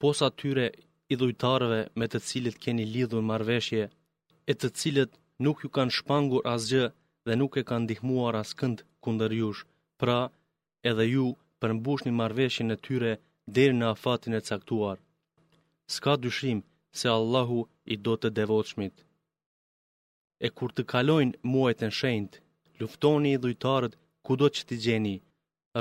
Posa 0.00 0.26
tyre 0.40 0.66
i 1.12 1.14
dhujtarëve 1.20 1.80
me 1.98 2.06
të 2.10 2.18
cilët 2.28 2.56
keni 2.64 2.84
lidhur 2.94 3.22
marrëveshje 3.30 3.82
e 4.50 4.52
të 4.60 4.66
cilët 4.78 5.12
nuk 5.44 5.56
ju 5.62 5.68
kanë 5.76 5.96
shpangur 5.98 6.42
asgjë 6.54 6.84
dhe 7.26 7.34
nuk 7.40 7.52
e 7.60 7.66
kanë 7.68 7.84
ndihmuar 7.84 8.34
askënd 8.42 8.78
kundër 9.02 9.32
jush, 9.40 9.60
pra 10.00 10.18
edhe 10.90 11.04
ju 11.14 11.26
përmbushni 11.60 12.12
marrëveshjen 12.20 12.74
e 12.74 12.80
tyre 12.86 13.12
deri 13.54 13.74
në 13.76 13.86
afatin 13.94 14.34
e 14.38 14.44
caktuar 14.48 14.96
s'ka 15.94 16.14
dyshim 16.24 16.58
se 16.98 17.06
Allahu 17.18 17.58
i 17.92 17.94
do 18.06 18.14
të 18.22 18.28
devotshmit. 18.38 18.96
E 20.46 20.48
kur 20.56 20.70
të 20.74 20.82
kalojnë 20.92 21.38
muajt 21.52 21.80
e 21.86 21.88
shenjt, 22.00 22.32
luftoni 22.80 23.30
i 23.36 23.40
dhujtarët 23.44 23.94
ku 24.24 24.32
do 24.40 24.46
që 24.56 24.62
t'i 24.68 24.76
gjeni, 24.84 25.16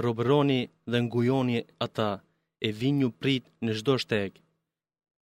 robëroni 0.06 0.62
dhe 0.92 0.98
ngujoni 1.06 1.60
ata, 1.86 2.12
e 2.66 2.68
vinju 2.80 3.10
prit 3.22 3.44
në 3.66 3.72
shdo 3.80 3.94
shtek. 4.04 4.34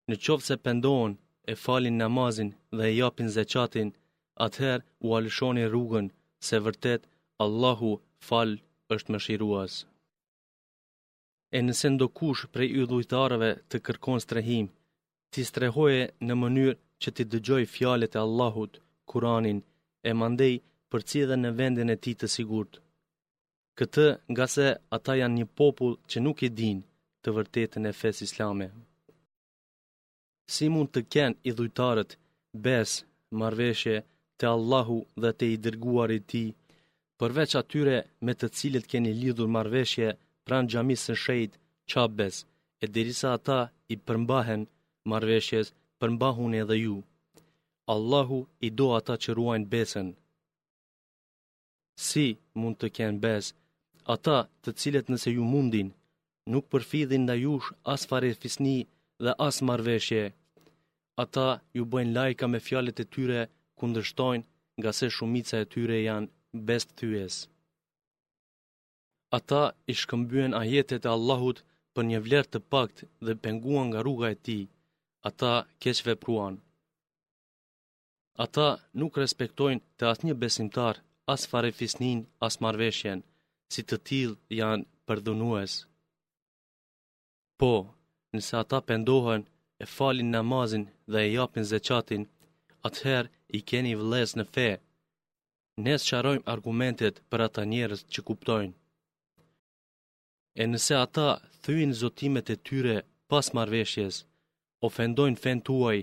Në 0.10 0.15
qovë 0.24 0.48
se 0.48 0.56
pendohen, 0.65 1.13
e 1.51 1.54
falin 1.63 1.98
namazin 2.04 2.50
dhe 2.75 2.84
e 2.89 2.96
japin 3.01 3.34
zeqatin, 3.38 3.89
atëher 4.46 4.80
u 5.06 5.18
alëshoni 5.18 5.63
rrugën, 5.68 6.08
se 6.48 6.56
vërtet 6.65 7.01
Allahu 7.46 7.92
fal 8.27 8.50
është 8.96 9.10
më 9.13 9.20
shiruas 9.25 9.74
e 11.55 11.59
nëse 11.67 11.88
ndo 11.93 12.05
kush 12.17 12.41
prej 12.53 12.69
i 12.79 12.81
dhujtarëve 12.91 13.50
të 13.69 13.77
kërkon 13.85 14.19
strehim, 14.25 14.67
ti 15.31 15.41
strehoje 15.50 16.01
në 16.27 16.33
mënyrë 16.41 16.74
që 17.01 17.09
ti 17.15 17.24
dëgjoj 17.31 17.63
fjalet 17.74 18.13
e 18.17 18.24
Allahut, 18.25 18.74
Kuranin, 19.09 19.59
e 20.09 20.12
mandej 20.21 20.53
për 20.89 21.01
cidhe 21.09 21.35
në 21.39 21.50
vendin 21.59 21.89
e 21.95 22.01
ti 22.03 22.12
të 22.19 22.27
sigurt. 22.35 22.74
Këtë 23.77 24.07
nga 24.31 24.45
se 24.55 24.67
ata 24.97 25.13
janë 25.21 25.38
një 25.39 25.47
popull 25.59 25.93
që 26.09 26.17
nuk 26.25 26.38
e 26.47 26.50
din 26.62 26.77
të 27.21 27.29
vërtetën 27.38 27.83
e 27.91 27.97
fes 28.01 28.17
islame. 28.27 28.67
Si 30.53 30.65
mund 30.74 30.89
të 30.91 31.01
ken 31.13 31.31
i 31.50 31.51
dhujtarët 31.57 32.12
bes, 32.65 32.89
marveshje, 33.39 33.97
të 34.39 34.45
Allahu 34.55 35.00
dhe 35.21 35.31
të 35.38 35.45
i 35.55 35.57
dërguar 35.65 36.09
i 36.17 36.21
ti, 36.31 36.45
përveç 37.19 37.51
atyre 37.62 37.97
me 38.25 38.33
të 38.38 38.47
cilët 38.57 38.85
keni 38.91 39.12
lidhur 39.21 39.50
marveshje 39.57 40.09
pran 40.47 40.67
gjamis 40.71 41.03
së 41.07 41.15
shejt, 41.23 41.51
qabes, 41.93 42.35
e 42.83 42.85
dirisa 42.95 43.27
ata 43.37 43.59
i 43.93 43.95
përmbahen 44.05 44.61
marveshjes, 45.11 45.67
përmbahun 45.99 46.51
edhe 46.61 46.77
ju. 46.85 46.97
Allahu 47.93 48.39
i 48.67 48.69
do 48.79 48.87
ata 48.99 49.15
që 49.23 49.29
ruajnë 49.37 49.69
besën. 49.73 50.07
Si 52.07 52.25
mund 52.59 52.75
të 52.79 52.87
kenë 52.97 53.19
besë, 53.25 53.51
ata 54.15 54.37
të 54.63 54.69
cilet 54.81 55.07
nëse 55.11 55.29
ju 55.35 55.43
mundin, 55.53 55.89
nuk 56.53 56.65
përfidhin 56.71 57.23
nda 57.25 57.35
jush 57.45 57.67
as 57.93 58.01
fare 58.09 58.31
fisni 58.41 58.77
dhe 59.23 59.31
as 59.47 59.55
marveshje. 59.67 60.23
Ata 61.23 61.47
ju 61.77 61.83
bëjnë 61.91 62.15
lajka 62.17 62.45
me 62.51 62.59
fjalet 62.67 63.01
e 63.03 63.09
tyre 63.13 63.41
kundërshtojnë 63.79 64.47
nga 64.79 64.91
se 64.97 65.05
shumica 65.15 65.55
e 65.63 65.69
tyre 65.73 65.97
janë 66.07 66.31
best 66.67 66.89
thyes 66.99 67.35
ata 69.38 69.62
i 69.92 69.94
shkëmbyen 70.01 70.54
ajetet 70.62 71.04
e 71.08 71.12
Allahut 71.18 71.58
për 71.94 72.04
një 72.10 72.20
vlerë 72.25 72.50
të 72.51 72.60
pakt 72.74 72.98
dhe 73.25 73.34
penguan 73.44 73.86
nga 73.89 74.00
rruga 74.06 74.27
e 74.36 74.38
Tij. 74.46 74.65
Ata 75.30 75.51
keq 75.82 75.98
vepruan. 76.08 76.56
Ata 78.46 78.68
nuk 79.00 79.13
respektojnë 79.24 79.84
të 79.98 80.04
asnjë 80.12 80.36
besimtar, 80.44 80.96
as 81.34 81.42
farefisnin, 81.51 82.20
as 82.46 82.56
marrveshjen, 82.63 83.20
si 83.74 83.82
të 83.88 83.96
tillë 84.08 84.36
janë 84.60 84.86
përdhunues. 85.08 85.74
Po, 87.60 87.74
nëse 88.36 88.54
ata 88.63 88.77
pendohen 88.89 89.42
e 89.84 89.86
falin 89.96 90.30
namazin 90.36 90.84
dhe 91.12 91.20
e 91.25 91.32
japin 91.38 91.65
zeqatin, 91.72 92.24
atëherë 92.88 93.32
i 93.58 93.60
keni 93.70 93.94
vëllëz 94.00 94.30
në 94.38 94.46
fe. 94.56 94.70
Ne 95.84 95.94
qarojmë 96.08 96.48
argumentet 96.56 97.15
për 97.30 97.39
ata 97.48 97.62
njerëz 97.74 98.01
që 98.13 98.20
kuptojnë 98.30 98.75
e 100.62 100.63
nëse 100.71 100.95
ata 101.05 101.27
thyin 101.63 101.91
zotimet 102.01 102.47
e 102.55 102.57
tyre 102.67 102.95
pas 103.29 103.47
marveshjes, 103.57 104.15
ofendojnë 104.88 105.41
fen 105.43 105.59
tuaj, 105.67 106.00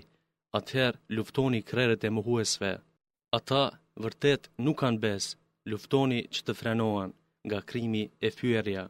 atëherë 0.57 0.99
luftoni 1.15 1.59
kreret 1.69 2.01
e 2.07 2.09
muhuesve. 2.17 2.71
Ata 3.37 3.63
vërtet 4.03 4.41
nuk 4.65 4.77
kanë 4.81 4.99
bes, 5.05 5.23
luftoni 5.71 6.19
që 6.33 6.39
të 6.45 6.53
frenohen 6.59 7.11
nga 7.47 7.59
krimi 7.69 8.03
e 8.27 8.29
fyërja. 8.37 8.83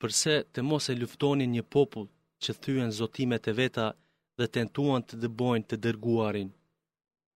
Përse 0.00 0.34
të 0.52 0.60
mos 0.70 0.84
e 0.92 0.98
luftoni 1.02 1.46
një 1.54 1.62
popull 1.74 2.08
që 2.42 2.50
thyen 2.62 2.90
zotimet 3.00 3.44
e 3.50 3.52
veta 3.60 3.86
dhe 4.38 4.46
tentuan 4.56 5.02
të 5.08 5.14
dëbojnë 5.22 5.66
të 5.68 5.76
dërguarin? 5.84 6.50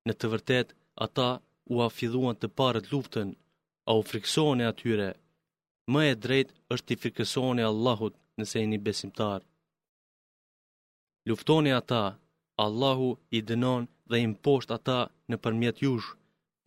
Në 0.06 0.12
të 0.18 0.26
vërtet, 0.32 0.68
ata 1.06 1.28
u 1.72 1.74
afiduan 1.88 2.36
të 2.38 2.48
parët 2.58 2.86
luftën, 2.92 3.28
a 3.88 3.90
u 3.98 4.02
friksoni 4.10 4.64
atyre, 4.72 5.10
më 5.92 6.00
e 6.12 6.14
drejt 6.24 6.48
është 6.72 6.86
të 6.88 6.98
fikësoni 7.02 7.62
Allahut 7.70 8.14
nëse 8.38 8.56
jeni 8.60 8.76
një 8.78 8.84
besimtar. 8.86 9.40
Luftoni 11.28 11.70
ata, 11.80 12.04
Allahu 12.64 13.08
i 13.36 13.38
dënon 13.48 13.82
dhe 14.10 14.16
i 14.24 14.26
mposht 14.32 14.68
ata 14.78 14.98
në 15.28 15.36
përmjet 15.42 15.76
jush, 15.84 16.08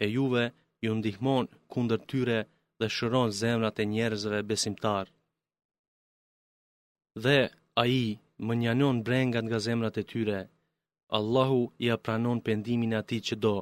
e 0.04 0.06
juve 0.18 0.44
ju 0.84 0.92
ndihmon 1.00 1.46
kunder 1.72 2.02
tyre 2.10 2.40
dhe 2.80 2.88
shëron 2.96 3.30
zemrat 3.40 3.78
e 3.84 3.90
njerëzve 3.94 4.40
besimtar. 4.50 5.06
Dhe 7.24 7.40
a 7.82 7.84
i 8.04 8.06
më 8.46 8.54
njanon 8.62 8.98
brengat 9.08 9.44
nga 9.48 9.60
zemrat 9.68 9.96
e 10.02 10.04
tyre, 10.12 10.40
Allahu 11.18 11.62
i 11.86 11.88
apranon 11.96 12.40
pendimin 12.46 12.94
ati 13.02 13.18
që 13.28 13.36
do, 13.46 13.56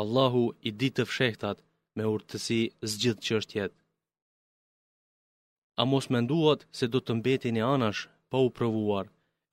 Allahu 0.00 0.44
i 0.68 0.70
ditë 0.80 0.96
të 0.96 1.04
fshehtat 1.10 1.56
me 1.96 2.04
urtësi 2.14 2.60
zgjithë 2.92 3.22
që 3.26 3.32
është 3.40 3.54
jetë. 3.60 3.78
A 5.80 5.82
mos 5.90 6.06
me 6.08 6.20
nduat 6.24 6.60
se 6.78 6.84
do 6.94 6.98
të 7.02 7.12
mbeti 7.18 7.50
një 7.56 7.64
anash 7.74 8.00
pa 8.30 8.38
u 8.46 8.48
provuar, 8.58 9.06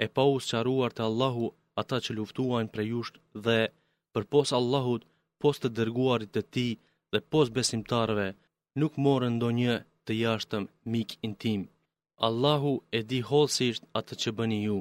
e 0.03 0.05
pa 0.15 0.23
u 0.33 0.35
sëqaruar 0.47 0.91
të 0.97 1.01
Allahu 1.09 1.45
ata 1.83 1.97
që 2.05 2.15
luftuajnë 2.17 2.73
për 2.75 2.83
jusht 2.91 3.15
dhe 3.47 3.55
për 4.13 4.23
pos 4.33 4.49
Allahut, 4.59 5.07
pos 5.41 5.55
të 5.61 5.69
dërguarit 5.79 6.31
të 6.35 6.41
ti 6.53 6.67
dhe 7.13 7.19
pos 7.33 7.47
besimtarve, 7.57 8.27
nuk 8.81 8.99
morën 9.05 9.33
ndonjë 9.39 9.61
një 9.63 9.75
të 10.05 10.13
jashtëm 10.23 10.63
mik 10.93 11.09
intim. 11.29 11.61
Allahu 12.27 12.73
e 12.97 12.99
di 13.09 13.19
holsisht 13.29 13.87
atë 13.99 14.13
që 14.21 14.31
bëni 14.37 14.59
ju. 14.67 14.77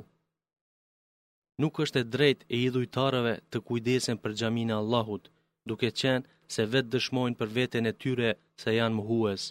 Nuk 1.63 1.81
është 1.85 2.01
e 2.03 2.09
drejt 2.15 2.41
e 2.55 2.57
idhujtarëve 2.67 3.35
të 3.51 3.59
kujdesen 3.69 4.17
për 4.23 4.33
gjamina 4.41 4.75
Allahut, 4.83 5.25
duke 5.69 5.95
qenë 6.01 6.29
se 6.55 6.63
vetë 6.73 6.93
dëshmojnë 6.95 7.39
për 7.41 7.49
veten 7.61 7.91
e 7.93 7.97
tyre 8.03 8.31
se 8.63 8.71
janë 8.81 8.97
muhues 8.99 9.43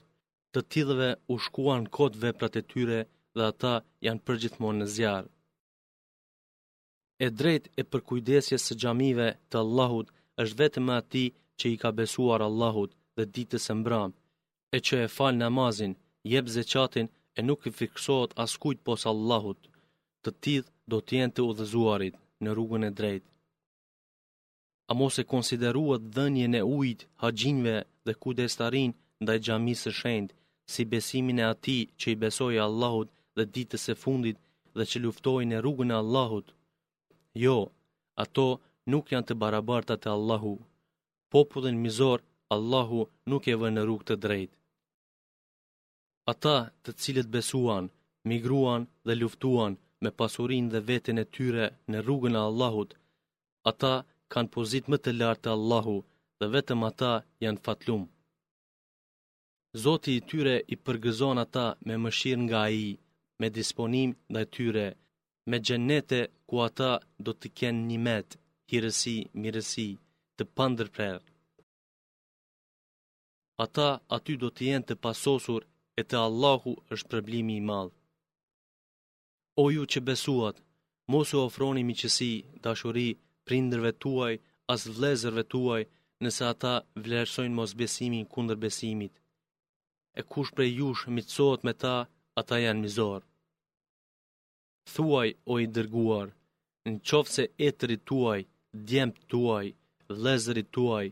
të 0.54 0.62
tjilëve 0.74 1.10
u 1.34 1.36
shkuan 1.46 1.84
kod 1.98 2.16
veprat 2.24 2.56
e 2.62 2.64
tyre 2.72 3.00
dhe 3.36 3.44
ata 3.52 3.74
janë 4.06 4.24
përgjithmonë 4.28 4.80
në 4.82 4.88
zjarë. 4.96 5.30
E 7.26 7.28
drejt 7.40 7.66
e 7.80 7.84
përkujdesje 7.92 8.58
së 8.66 8.74
gjamive 8.82 9.28
të 9.50 9.56
Allahut 9.64 10.08
është 10.42 10.60
vetëm 10.62 10.88
ati 11.00 11.26
që 11.60 11.66
i 11.74 11.80
ka 11.82 11.90
besuar 12.00 12.42
Allahut 12.50 12.92
dhe 13.18 13.24
ditës 13.36 13.66
e 13.74 13.76
mbram, 13.80 14.12
e 14.76 14.78
që 14.86 14.96
e 15.06 15.12
falë 15.18 15.40
namazin, 15.44 15.94
jeb 16.34 16.46
zeqatin 16.56 17.08
e 17.38 17.46
nuk 17.48 17.62
i 17.70 17.76
fiksohet 17.80 18.32
askujt 18.46 18.80
posa 18.88 19.08
Allahut, 19.14 19.60
të 20.24 20.30
tjilë 20.44 20.70
do 20.92 20.98
t'jen 21.08 21.30
të 21.34 21.42
udhëzuarit 21.50 22.16
në 22.44 22.50
rrugën 22.56 22.84
e 22.90 22.96
drejt. 23.00 23.24
A 24.90 24.94
mos 25.00 25.16
e 25.22 25.28
konsideruat 25.34 26.02
dhenje 26.16 26.48
e 26.60 26.64
ujt, 26.78 27.00
haqinve 27.24 27.76
dhe 28.06 28.14
kudestarin 28.24 28.92
ndaj 29.24 29.38
gjami 29.46 29.76
së 29.84 29.92
shendë, 30.00 30.34
si 30.72 30.82
besimin 30.92 31.38
e 31.44 31.46
ati 31.54 31.78
që 32.00 32.06
i 32.14 32.20
besoj 32.24 32.56
Allahut 32.68 33.10
dhe 33.38 33.44
ditës 33.56 33.84
e 33.94 33.96
fundit 34.04 34.38
dhe 34.78 34.84
që 34.90 34.98
luftoj 35.06 35.42
në 35.50 35.58
rrugën 35.64 35.92
e 35.94 35.98
Allahut. 36.04 36.48
Jo, 37.44 37.58
ato 38.24 38.46
nuk 38.92 39.06
janë 39.14 39.28
të 39.28 39.34
barabarta 39.42 39.96
të 40.04 40.10
Allahu, 40.18 40.54
popullin 41.34 41.78
mizor 41.86 42.18
Allahu 42.56 43.00
nuk 43.32 43.44
e 43.54 43.60
vë 43.62 43.70
në 43.74 43.82
rrugë 43.86 44.08
të 44.10 44.16
drejt. 44.26 44.52
Ata 46.34 46.56
të 46.84 46.90
cilët 47.02 47.30
besuan, 47.38 47.86
migruan 48.30 48.82
dhe 49.08 49.14
luftuan 49.22 49.72
me 50.04 50.10
pasurin 50.20 50.66
dhe 50.74 50.80
vetën 50.90 51.18
e 51.24 51.30
tyre 51.36 51.66
në 51.92 51.98
rrugën 52.06 52.36
e 52.38 52.42
Allahut, 52.50 52.92
ata 53.72 53.94
kanë 54.34 54.52
pozit 54.56 54.86
më 54.90 54.98
të 55.04 55.12
lartë 55.20 55.44
të 55.44 55.56
Allahu 55.58 55.98
dhe 56.40 56.54
vetëm 56.56 56.80
ata 56.92 57.14
janë 57.46 57.62
fatlum. 57.68 58.04
Zoti 59.78 60.16
i 60.18 60.22
tyre 60.26 60.56
i 60.66 60.76
përgëzon 60.86 61.38
ata 61.46 61.66
me 61.86 61.94
mëshirë 62.04 62.42
nga 62.46 62.60
ai, 62.68 62.90
me 63.40 63.48
disponim 63.58 64.12
ndaj 64.32 64.46
tyre, 64.56 64.86
me 65.50 65.58
xhenete 65.66 66.20
ku 66.48 66.56
ata 66.68 66.92
do 67.26 67.32
të 67.40 67.48
kenë 67.58 67.86
nimet, 67.90 68.30
hirësi, 68.70 69.18
mirësi 69.42 69.88
të 70.38 70.44
pandërprer. 70.58 71.18
Ata 73.66 73.90
aty 74.18 74.34
do 74.42 74.50
të 74.56 74.62
jenë 74.70 74.88
të 74.90 74.96
pasosur 75.04 75.62
e 76.00 76.02
të 76.10 76.16
Allahu 76.28 76.74
është 76.94 77.10
problemi 77.12 77.56
i 77.60 77.64
madh. 77.70 77.94
O 79.64 79.64
ju 79.76 79.84
që 79.92 80.00
besuat, 80.08 80.58
mos 81.12 81.30
u 81.34 81.40
ofroni 81.48 81.84
miqësi, 81.90 82.34
dashuri 82.64 83.08
prindërve 83.46 83.92
tuaj 84.04 84.34
as 84.74 84.82
vëllezërve 84.94 85.44
tuaj, 85.54 85.84
nëse 86.24 86.44
ata 86.54 86.74
vlerësojnë 87.04 87.66
besimin 87.82 88.26
kundër 88.34 88.58
besimit 88.68 89.14
e 90.20 90.22
kush 90.34 90.52
prej 90.56 90.72
jush 90.80 91.02
mitësot 91.16 91.60
me 91.68 91.74
ta, 91.84 91.96
ata 92.40 92.56
janë 92.66 92.82
mizor. 92.86 93.22
Thuaj 94.94 95.30
o 95.52 95.54
i 95.66 95.68
dërguar, 95.76 96.28
në 96.92 96.96
qovë 97.10 97.34
se 97.36 97.44
etëri 97.70 97.98
tuaj, 98.10 98.40
djemë 98.90 99.20
tuaj, 99.32 99.66
lezëri 100.24 100.64
tuaj, 100.76 101.06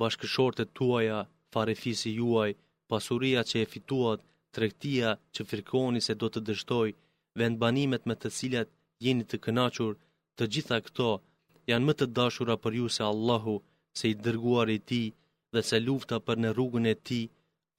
bashkëshorte 0.00 0.64
tuaja, 0.76 1.18
farefisi 1.52 2.10
juaj, 2.20 2.50
pasuria 2.90 3.40
që 3.48 3.56
e 3.64 3.66
fituat, 3.72 4.20
trektia 4.54 5.10
që 5.34 5.42
firkoni 5.50 6.00
se 6.04 6.14
do 6.20 6.28
të 6.30 6.40
dështoj, 6.48 6.88
vendbanimet 7.40 8.02
me 8.08 8.14
të 8.20 8.28
cilat 8.38 8.68
jeni 9.04 9.24
të 9.28 9.36
kënachur, 9.44 9.94
të 10.36 10.44
gjitha 10.52 10.76
këto 10.86 11.08
janë 11.70 11.86
më 11.88 11.94
të 11.98 12.06
dashura 12.18 12.56
për 12.64 12.72
ju 12.78 12.86
se 12.96 13.02
Allahu, 13.12 13.56
se 13.98 14.04
i 14.12 14.14
dërguar 14.24 14.68
i 14.76 14.80
ti 14.88 15.02
dhe 15.52 15.60
se 15.68 15.76
lufta 15.86 16.16
për 16.26 16.36
në 16.42 16.48
rrugën 16.54 16.86
e 16.92 16.94
ti, 17.08 17.20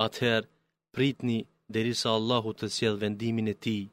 atëherë 0.05 0.47
pritni 0.95 1.37
derisa 1.75 2.09
Allahu 2.19 2.51
të 2.59 2.67
sjell 2.75 2.97
vendimin 3.03 3.47
e 3.53 3.55
tij. 3.65 3.85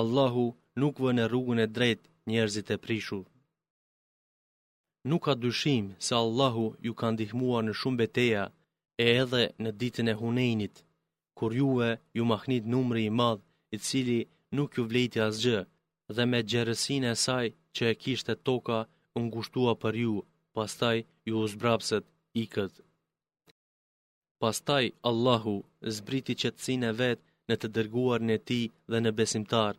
Allahu 0.00 0.44
nuk 0.80 0.94
vë 1.02 1.10
në 1.14 1.24
rrugën 1.28 1.60
e 1.64 1.68
drejt 1.76 2.02
njerëzit 2.30 2.68
e 2.74 2.78
prishur. 2.84 3.24
Nuk 5.10 5.22
ka 5.26 5.34
dyshim 5.44 5.84
se 6.06 6.14
Allahu 6.24 6.64
ju 6.86 6.92
ka 7.00 7.06
ndihmuar 7.14 7.62
në 7.66 7.72
shumë 7.80 8.00
beteja 8.02 8.44
e 9.04 9.06
edhe 9.22 9.44
në 9.62 9.70
ditën 9.80 10.08
e 10.12 10.18
hunenit, 10.20 10.74
kur 11.38 11.50
juve 11.60 11.90
ju 12.16 12.22
mahnit 12.32 12.64
numri 12.72 13.02
i 13.08 13.14
madh 13.20 13.42
i 13.74 13.76
cili 13.86 14.20
nuk 14.56 14.70
ju 14.76 14.82
vlejti 14.90 15.18
asgjë 15.28 15.60
dhe 16.16 16.22
me 16.30 16.38
gjeresin 16.50 17.04
e 17.12 17.14
saj 17.24 17.46
që 17.74 17.82
e 17.92 17.98
kishte 18.02 18.34
toka 18.46 18.78
ngushtua 19.28 19.72
për 19.82 19.94
ju, 20.04 20.14
pastaj 20.54 20.98
ju 21.28 21.34
uzbrapset 21.44 22.04
i 22.42 22.44
këtë. 22.54 22.80
Pastaj 24.42 24.84
Allahu 25.10 25.54
zbriti 25.96 26.34
qëtësin 26.40 26.82
e 26.90 26.92
vetë 27.00 27.24
në 27.50 27.54
të 27.62 27.68
dërguar 27.76 28.20
në 28.28 28.36
ti 28.48 28.58
dhe 28.92 28.98
në 29.04 29.10
besimtar, 29.20 29.74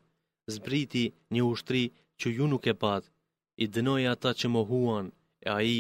zbriti 0.56 1.04
një 1.36 1.42
ushtri 1.52 1.84
që 2.22 2.28
ju 2.38 2.46
nuk 2.54 2.68
e 2.74 2.76
patë, 2.84 3.08
i 3.64 3.66
dënoj 3.76 4.04
ata 4.14 4.32
që 4.40 4.48
mohuan, 4.56 5.08
e 5.48 5.48
aji 5.60 5.80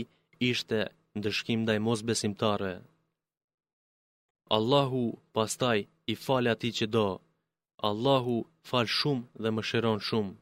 ishte 0.51 0.79
ndëshkim 1.19 1.61
dhe 1.67 1.73
i 1.75 1.81
mos 1.87 2.01
besimtare. 2.09 2.71
Allahu 4.57 5.03
pastaj 5.37 5.77
i 6.11 6.13
falë 6.25 6.51
ati 6.53 6.69
që 6.77 6.85
do, 6.95 7.07
Allahu 7.89 8.37
falë 8.69 8.95
shumë 8.99 9.29
dhe 9.43 9.49
më 9.55 9.61
shëron 9.69 9.99
shumë. 10.07 10.35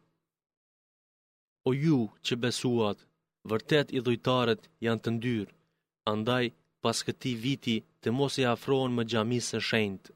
O 1.68 1.70
ju 1.86 2.00
që 2.26 2.34
besuat, 2.46 3.00
vërtet 3.52 3.88
i 3.98 4.00
dhujtarët 4.06 4.62
janë 4.88 5.04
të 5.06 5.10
ndyrë, 5.18 5.54
andaj 6.14 6.46
pas 6.88 7.02
këti 7.08 7.32
viti 7.46 7.76
të 8.02 8.08
mos 8.18 8.34
i 8.42 8.44
afrohen 8.54 8.94
më 8.98 9.04
gjamisë 9.12 9.50
së 9.54 9.60
shenjtë. 9.70 10.12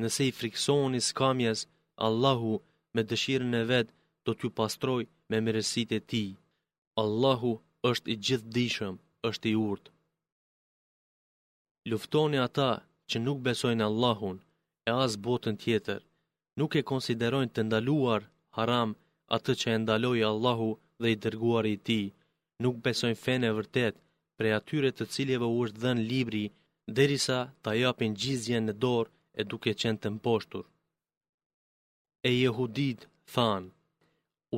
Nëse 0.00 0.22
i 0.28 0.32
friksoni 0.38 0.98
skamjes, 1.08 1.58
Allahu 2.06 2.52
me 2.94 3.02
dëshirën 3.10 3.54
e 3.60 3.62
vetë 3.70 3.96
do 4.24 4.30
t'ju 4.36 4.48
pastroj 4.58 5.02
me 5.30 5.38
mërësit 5.44 5.90
e 5.98 6.00
ti. 6.10 6.24
Allahu 7.02 7.52
është 7.90 8.08
i 8.12 8.16
gjithë 8.26 8.52
dishëm, 8.56 8.94
është 9.28 9.46
i 9.52 9.54
urtë. 9.70 9.90
Luftoni 11.90 12.38
ata 12.46 12.70
që 13.08 13.16
nuk 13.26 13.38
besojnë 13.46 13.86
Allahun 13.90 14.36
e 14.88 14.90
as 15.04 15.12
botën 15.26 15.54
tjetër, 15.62 16.00
nuk 16.58 16.72
e 16.80 16.86
konsiderojnë 16.90 17.52
të 17.54 17.62
ndaluar 17.66 18.20
haram 18.56 18.90
atë 19.36 19.52
që 19.60 19.66
e 19.76 19.80
ndaloi 19.82 20.20
Allahu 20.32 20.68
dhe 21.00 21.08
i 21.14 21.20
dërguari 21.24 21.70
i 21.74 21.80
tij, 21.86 22.06
nuk 22.62 22.76
besojnë 22.86 23.22
fenë 23.24 23.46
e 23.50 23.56
vërtetë 23.58 23.98
prej 24.40 24.54
atyre 24.56 24.90
të 24.98 25.04
cilëve 25.14 25.48
u 25.52 25.56
është 25.64 25.80
dhënë 25.82 26.04
libri, 26.12 26.42
derisa 26.98 27.38
ta 27.64 27.74
japin 27.84 28.14
gjizjen 28.22 28.64
në 28.68 28.74
dorë 28.84 29.12
e 29.40 29.42
duke 29.50 29.72
qenë 29.80 30.00
të 30.02 30.08
mposhtur. 30.16 30.64
E 32.28 32.30
jehudit 32.42 33.00
than, 33.34 33.62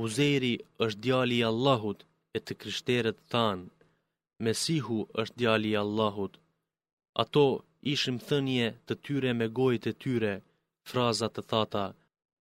Uzeri 0.03 0.53
është 0.85 1.01
djali 1.05 1.37
i 1.41 1.47
Allahut 1.51 1.99
e 2.37 2.39
të 2.45 2.53
krishterët 2.61 3.19
than, 3.33 3.59
Mesihu 4.45 4.99
është 5.21 5.39
djali 5.41 5.69
i 5.73 5.79
Allahut. 5.85 6.35
Ato 7.23 7.45
ishim 7.95 8.17
thënie 8.29 8.69
të 8.87 8.93
tyre 9.05 9.31
me 9.39 9.47
gojtë 9.59 9.89
e 9.93 9.99
tyre, 10.03 10.35
frazat 10.91 11.33
të 11.35 11.43
thata, 11.51 11.85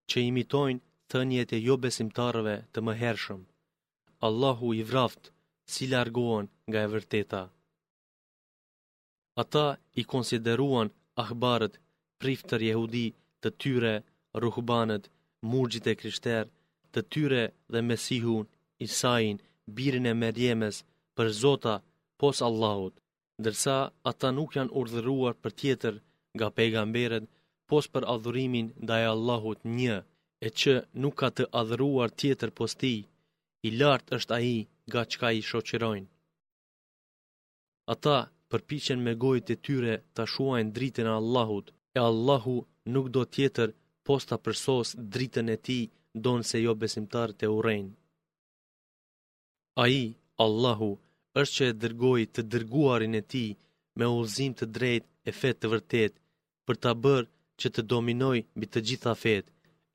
që 0.10 0.18
imitojnë 0.30 0.84
thënie 1.12 1.44
të 1.50 1.56
jo 1.68 1.76
besimtarëve 1.86 2.56
të 2.74 2.80
më 2.86 2.94
hershëm. 3.02 3.42
Allahu 4.28 4.68
i 4.82 4.84
vraftë, 4.92 5.28
si 5.76 5.84
largohen 5.96 6.46
nga 6.70 6.78
e 6.86 6.88
vërteta. 6.94 7.42
Ata 9.42 9.68
i 10.00 10.02
konsideruan 10.14 10.90
ahbarët 11.24 11.74
priftër 12.22 12.62
jehudi 12.70 13.08
të 13.42 13.50
tyre 13.62 13.94
ruhbanët, 14.42 15.04
murgjit 15.52 15.86
e 15.92 15.94
krishter, 16.02 16.46
të 16.94 17.00
tyre 17.14 17.44
dhe 17.72 17.80
mesihun, 17.90 18.46
isajin, 18.88 19.38
birin 19.76 20.06
e 20.12 20.14
medjemes, 20.24 20.76
për 21.16 21.28
zota, 21.44 21.76
pos 22.20 22.38
Allahut, 22.50 22.96
dërsa 23.46 23.76
ata 24.12 24.28
nuk 24.38 24.50
janë 24.58 24.74
urdhëruar 24.80 25.36
për 25.42 25.52
tjetër 25.60 25.96
nga 26.38 26.48
pejgamberet, 26.58 27.26
pos 27.70 27.86
për 27.94 28.04
adhurimin 28.14 28.68
dhe 28.88 28.98
Allahut 29.14 29.60
një, 29.80 29.98
e 30.46 30.48
që 30.60 30.74
nuk 31.02 31.16
ka 31.22 31.30
të 31.38 31.44
adhëruar 31.62 32.10
tjetër 32.22 32.50
pos 32.60 32.72
i 33.68 33.70
lartë 33.80 34.16
është 34.18 34.34
aji 34.38 34.56
ga 34.94 35.02
qka 35.14 35.30
i 35.40 35.46
shoqerojnë. 35.50 36.10
Ata 37.96 38.16
përpichen 38.52 39.00
me 39.08 39.14
gojt 39.24 39.52
e 39.54 39.56
tyre 39.66 39.96
të 40.16 40.24
shuajnë 40.34 40.74
dritën 40.78 41.10
e 41.12 41.16
Allahut, 41.22 41.68
e 41.98 42.00
Allahu 42.12 42.56
nuk 42.94 43.06
do 43.16 43.22
tjetër 43.36 43.70
posta 44.08 44.36
përsos 44.46 44.88
dritën 45.14 45.48
e 45.56 45.58
ti 45.68 45.80
donë 46.26 46.44
se 46.50 46.58
jo 46.66 46.74
besimtar 46.84 47.30
të 47.40 47.48
urejnë. 47.58 47.94
Aji, 49.84 50.06
Allahu, 50.46 50.92
është 51.42 51.56
që 51.58 51.64
e 51.70 51.78
dërgoj 51.84 52.22
të 52.36 52.42
dërguarin 52.52 53.14
e 53.22 53.24
ti 53.32 53.46
me 53.98 54.06
uzim 54.22 54.52
të 54.60 54.66
drejt 54.78 55.04
e 55.30 55.32
fet 55.42 55.56
të 55.60 55.68
vërtet 55.74 56.14
për 56.66 56.76
të 56.84 56.92
bërë 57.04 57.32
që 57.62 57.68
të 57.74 57.82
dominoj 57.92 58.38
bitë 58.62 58.80
gjitha 58.88 59.14
fet, 59.24 59.46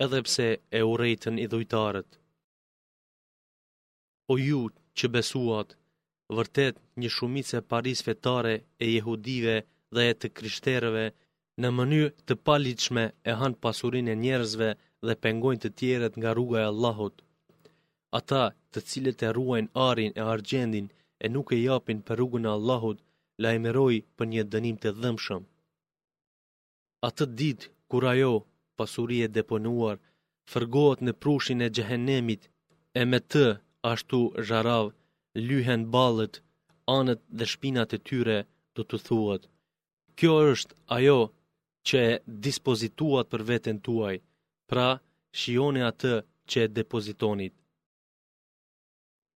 edhepse 0.04 0.46
e 0.78 0.80
urejtën 0.92 1.34
i 1.44 1.50
dhujtarët 1.52 2.08
o 4.32 4.36
ju 4.48 4.62
që 4.98 5.06
besuat, 5.14 5.68
vërtet 6.36 6.74
një 7.00 7.08
shumicë 7.16 7.56
e 7.60 7.66
paris 7.72 8.00
fetare 8.06 8.54
e 8.84 8.86
jehudive 8.96 9.56
dhe 9.94 10.02
e 10.10 10.14
të 10.20 10.28
krishterëve, 10.36 11.06
në 11.62 11.68
mënyrë 11.76 12.10
të 12.28 12.34
paliqme 12.46 13.04
e 13.30 13.36
han 13.40 13.52
pasurin 13.64 14.08
e 14.12 14.18
njerëzve 14.24 14.70
dhe 15.06 15.14
pengojnë 15.24 15.60
të 15.62 15.68
tjeret 15.78 16.14
nga 16.18 16.30
rruga 16.36 16.58
e 16.62 16.66
Allahut. 16.72 17.16
Ata 18.18 18.44
të 18.72 18.78
cilët 18.88 19.20
e 19.28 19.32
ruajnë 19.36 19.72
arin 19.88 20.12
e 20.20 20.22
argjendin 20.34 20.88
e 21.24 21.26
nuk 21.34 21.48
e 21.56 21.62
japin 21.68 21.98
për 22.06 22.14
rrugën 22.20 22.46
e 22.48 22.54
Allahut, 22.56 22.98
la 23.42 23.48
e 23.56 23.60
për 24.16 24.24
një 24.32 24.42
dënim 24.52 24.76
të 24.82 24.90
dhëmshëm. 25.02 25.42
Atë 27.08 27.24
ditë, 27.38 27.66
kur 27.90 28.02
ajo, 28.12 28.34
pasurie 28.78 29.26
deponuar, 29.36 29.96
fërgohet 30.50 31.00
në 31.04 31.12
prushin 31.22 31.60
e 31.66 31.72
gjehenemit, 31.76 32.42
e 33.00 33.02
me 33.10 33.18
të 33.32 33.44
ashtu 33.92 34.20
zharav, 34.48 34.86
lyhen 35.48 35.82
balët, 35.94 36.34
anët 36.98 37.20
dhe 37.38 37.46
shpinat 37.52 37.90
e 37.96 37.98
tyre 38.08 38.38
do 38.76 38.82
të 38.88 38.96
thuat. 39.06 39.42
Kjo 40.18 40.34
është 40.52 40.74
ajo 40.96 41.18
që 41.86 41.96
e 42.10 42.12
dispozituat 42.46 43.26
për 43.32 43.42
veten 43.50 43.78
tuaj, 43.86 44.16
pra 44.70 44.88
shione 45.40 45.82
atë 45.90 46.12
që 46.50 46.58
e 46.64 46.72
depozitonit. 46.78 47.54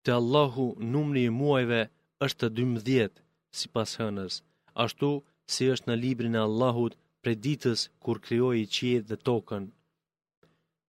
Të 0.03 0.11
Allahu 0.21 0.65
numri 0.93 1.21
i 1.29 1.33
muajve 1.39 1.81
është 2.25 2.39
të 2.41 2.49
dymëdhjet, 2.57 3.13
si 3.57 3.65
pas 3.75 3.89
hënës, 3.99 4.33
ashtu 4.83 5.09
si 5.53 5.63
është 5.73 5.87
në 5.89 5.95
librin 6.03 6.35
e 6.39 6.45
Allahut 6.47 6.93
pre 7.23 7.33
ditës 7.45 7.79
kur 8.03 8.17
kryoj 8.25 8.55
i 8.59 8.65
qijet 8.75 9.05
dhe 9.11 9.17
tokën. 9.27 9.63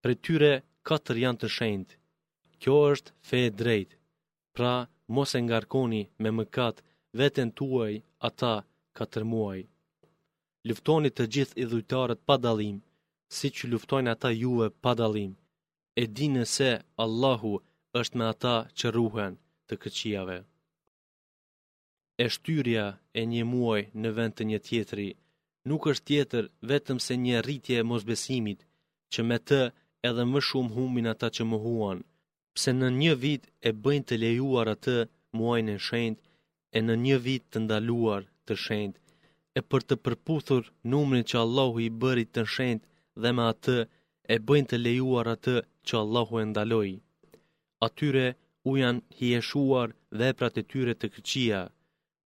Pre 0.03 0.13
tyre, 0.25 0.53
katër 0.89 1.17
janë 1.25 1.41
të 1.43 1.49
shendë, 1.57 1.93
Kjo 2.63 2.77
është 2.95 3.13
fe 3.29 3.39
e 3.49 3.51
drejt. 3.61 3.91
Pra, 4.57 4.73
mos 5.17 5.31
e 5.39 5.41
ngarkoni 5.47 6.03
me 6.23 6.31
mëkat 6.39 6.77
veten 7.19 7.49
tuaj 7.59 7.95
ata 8.29 8.53
katër 8.99 9.25
muaj. 9.33 9.61
Luftoni 10.69 11.11
të 11.15 11.25
gjithë 11.35 11.59
i 11.63 11.65
dhujtarët 11.71 12.21
pa 12.29 12.37
dalim, 12.47 12.77
si 13.37 13.47
që 13.57 13.63
luftojnë 13.73 14.13
ata 14.15 14.31
juve 14.43 14.67
pa 14.85 14.93
dalim. 15.01 15.33
E 16.01 16.03
di 16.17 16.27
nëse 16.37 16.71
Allahu 17.05 17.53
është 18.01 18.17
me 18.19 18.25
ata 18.35 18.55
që 18.79 18.87
ruhen 18.97 19.33
të 19.67 19.75
këqijave. 19.83 20.39
E 22.23 22.27
shtyria 22.35 22.87
e 23.19 23.23
një 23.33 23.43
muaj 23.53 23.83
në 24.03 24.09
vend 24.19 24.35
të 24.37 24.43
një 24.51 24.59
tjetëri, 24.67 25.09
nuk 25.69 25.83
është 25.93 26.07
tjetër 26.11 26.45
vetëm 26.71 26.99
se 27.07 27.15
një 27.27 27.37
rritje 27.47 27.77
e 27.83 27.89
mosbesimit, 27.91 28.61
që 29.13 29.21
me 29.29 29.39
të 29.49 29.61
edhe 30.09 30.25
më 30.33 30.41
shumë 30.49 30.73
humin 30.79 31.07
ata 31.15 31.29
që 31.37 31.45
më 31.51 31.59
huanë, 31.67 32.05
pse 32.57 32.73
në 32.79 32.89
një 33.01 33.13
vit 33.23 33.45
e 33.69 33.71
bëjnë 33.85 34.07
të 34.11 34.17
lejuar 34.23 34.71
atë 34.75 34.95
muajnë 35.41 35.77
e 35.77 35.83
shend, 35.87 36.19
e 36.77 36.79
në 36.87 36.95
një 37.05 37.17
vit 37.27 37.45
të 37.53 37.63
ndaluar 37.65 38.27
të 38.49 38.57
shend, 38.65 38.95
e 39.59 39.61
për 39.71 39.87
të 39.89 39.97
përputhur 40.05 40.65
numrin 40.95 41.25
që 41.31 41.37
Allahu 41.45 41.81
i 41.87 41.91
bërit 42.03 42.33
të 42.37 42.45
shend, 42.55 42.83
dhe 43.23 43.31
me 43.37 43.45
atë 43.53 43.77
e 44.35 44.37
bëjnë 44.49 44.71
të 44.73 44.77
lejuar 44.85 45.33
atë 45.35 45.55
që 45.87 45.95
Allahu 46.03 46.41
e 46.43 46.45
ndaloi. 46.51 46.93
Atyre 47.87 48.27
u 48.71 48.77
janë 48.81 49.03
hieshuar 49.21 49.89
veprat 50.21 50.61
e 50.63 50.67
tyre 50.71 50.95
të 50.99 51.09
këqia, 51.15 51.63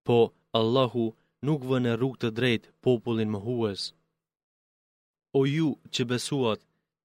po 0.05 0.17
Allahu 0.59 1.05
nuk 1.47 1.61
vë 1.69 1.77
në 1.83 1.93
rrug 1.97 2.15
të 2.21 2.29
drejt 2.39 2.69
popullin 2.85 3.29
më 3.35 3.39
huës. 3.45 3.81
O 5.37 5.41
ju 5.55 5.69
që 5.93 6.03
besuat, 6.11 6.61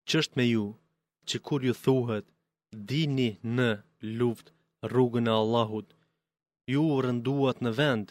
qësht 0.08 0.32
me 0.38 0.44
ju, 0.54 0.66
që 1.28 1.36
kur 1.46 1.60
ju 1.68 1.74
thuhet, 1.84 2.26
dini 2.72 3.30
në 3.58 3.68
luft 4.18 4.50
rrugën 4.90 5.28
e 5.30 5.34
Allahut. 5.42 5.88
Ju 6.72 6.82
rënduat 7.04 7.58
në 7.64 7.70
vend 7.78 8.06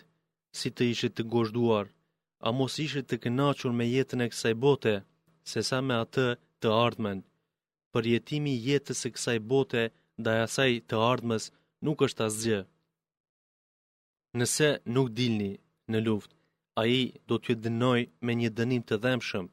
si 0.60 0.68
të 0.74 0.84
ishit 0.94 1.14
të 1.18 1.24
gozhduar, 1.34 1.86
a 2.46 2.50
mos 2.58 2.74
ishit 2.86 3.06
të 3.10 3.18
kënaqur 3.24 3.72
me 3.78 3.86
jetën 3.96 4.22
e 4.26 4.32
kësaj 4.32 4.54
bote, 4.64 4.94
se 5.52 5.60
sa 5.70 5.78
me 5.88 5.96
atë 6.04 6.28
të 6.62 6.68
ardhmen. 6.86 7.20
Për 7.94 8.04
jetimi 8.14 8.54
jetës 8.68 9.00
e 9.08 9.14
kësaj 9.16 9.38
bote 9.52 9.84
dhe 10.24 10.32
asaj 10.46 10.72
të 10.90 10.96
ardhmes 11.12 11.44
nuk 11.86 11.98
është 12.08 12.24
asgjë. 12.28 12.60
Nëse 14.38 14.70
nuk 14.96 15.08
dilni 15.18 15.52
në 15.92 16.00
luft, 16.08 16.32
a 16.82 16.86
i 16.86 17.02
do 17.28 17.36
t'ju 17.42 17.54
dënoj 17.64 18.02
me 18.26 18.32
një 18.40 18.50
dënim 18.58 18.84
të 18.90 18.96
dhemshëm, 19.04 19.46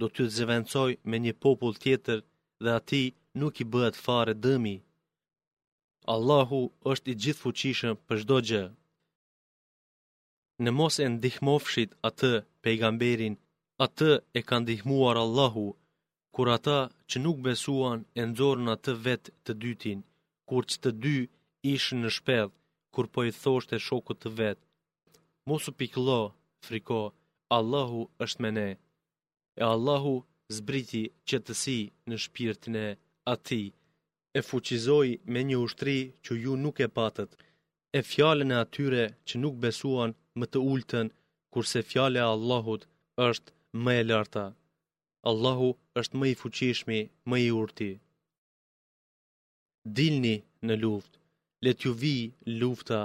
do 0.00 0.06
t'ju 0.12 0.24
zëvencoj 0.36 0.90
me 1.10 1.16
një 1.24 1.32
popull 1.42 1.74
tjetër 1.84 2.18
dhe 2.64 2.70
ati 2.80 3.04
nuk 3.40 3.54
i 3.62 3.64
bëhet 3.72 3.96
fare 4.06 4.34
dëmi. 4.44 4.76
Allahu 6.14 6.60
është 6.92 7.08
i 7.12 7.18
gjithë 7.22 7.42
fuqishëm 7.44 7.94
për 8.06 8.16
shdo 8.22 8.36
gjë. 8.48 8.64
Në 10.64 10.70
mos 10.78 10.94
e 11.04 11.06
ndihmofshit 11.14 11.90
atë 12.08 12.32
pejgamberin, 12.64 13.34
atë 13.86 14.10
e 14.38 14.40
kanë 14.48 14.64
ndihmuar 14.64 15.16
Allahu, 15.24 15.66
kur 16.34 16.46
ata 16.56 16.78
që 17.08 17.16
nuk 17.24 17.36
besuan 17.46 17.98
e 18.18 18.22
ndzorën 18.30 18.68
atë 18.76 18.92
vetë 19.06 19.30
të 19.44 19.52
dytin, 19.62 20.00
kur 20.48 20.62
që 20.70 20.76
të 20.82 20.90
dy 21.02 21.16
ishë 21.74 21.94
në 22.02 22.08
shpedh, 22.16 22.52
kur 22.94 23.06
po 23.12 23.20
i 23.30 23.32
thosht 23.42 23.70
e 23.76 23.78
shokët 23.86 24.18
të 24.22 24.30
vetë. 24.40 24.64
Mos 25.48 25.62
u 25.70 25.72
piklo, 25.78 26.18
friko, 26.66 27.00
Allahu 27.58 28.00
është 28.24 28.40
me 28.42 28.50
ne, 28.58 28.68
e 29.60 29.62
Allahu 29.74 30.14
zbriti 30.56 31.04
që 31.28 31.36
të 31.46 31.52
si 31.62 31.78
në 32.08 32.16
shpirtin 32.24 32.74
e 32.86 32.88
ati, 33.32 33.62
e 34.38 34.40
fuqizoi 34.48 35.10
me 35.32 35.40
një 35.48 35.56
ushtri 35.66 35.96
që 36.24 36.30
ju 36.42 36.52
nuk 36.64 36.76
e 36.86 36.88
patët, 36.96 37.30
e 37.98 38.00
fjallën 38.10 38.50
e 38.54 38.56
atyre 38.64 39.04
që 39.26 39.34
nuk 39.42 39.54
besuan 39.64 40.10
më 40.38 40.46
të 40.50 40.58
ultën, 40.72 41.06
kurse 41.52 41.80
fjallë 41.90 42.18
e 42.22 42.28
Allahut 42.34 42.82
është 43.28 43.50
më 43.84 43.92
e 44.00 44.02
larta. 44.10 44.44
Allahu 45.30 45.68
është 46.00 46.16
më 46.20 46.26
i 46.32 46.34
fuqishmi, 46.42 47.00
më 47.30 47.36
i 47.46 47.48
urti. 47.60 47.92
Dilni 49.96 50.36
në 50.66 50.74
luft, 50.84 51.12
let 51.64 51.78
ju 51.84 51.92
vi 52.02 52.16
lufta 52.60 53.00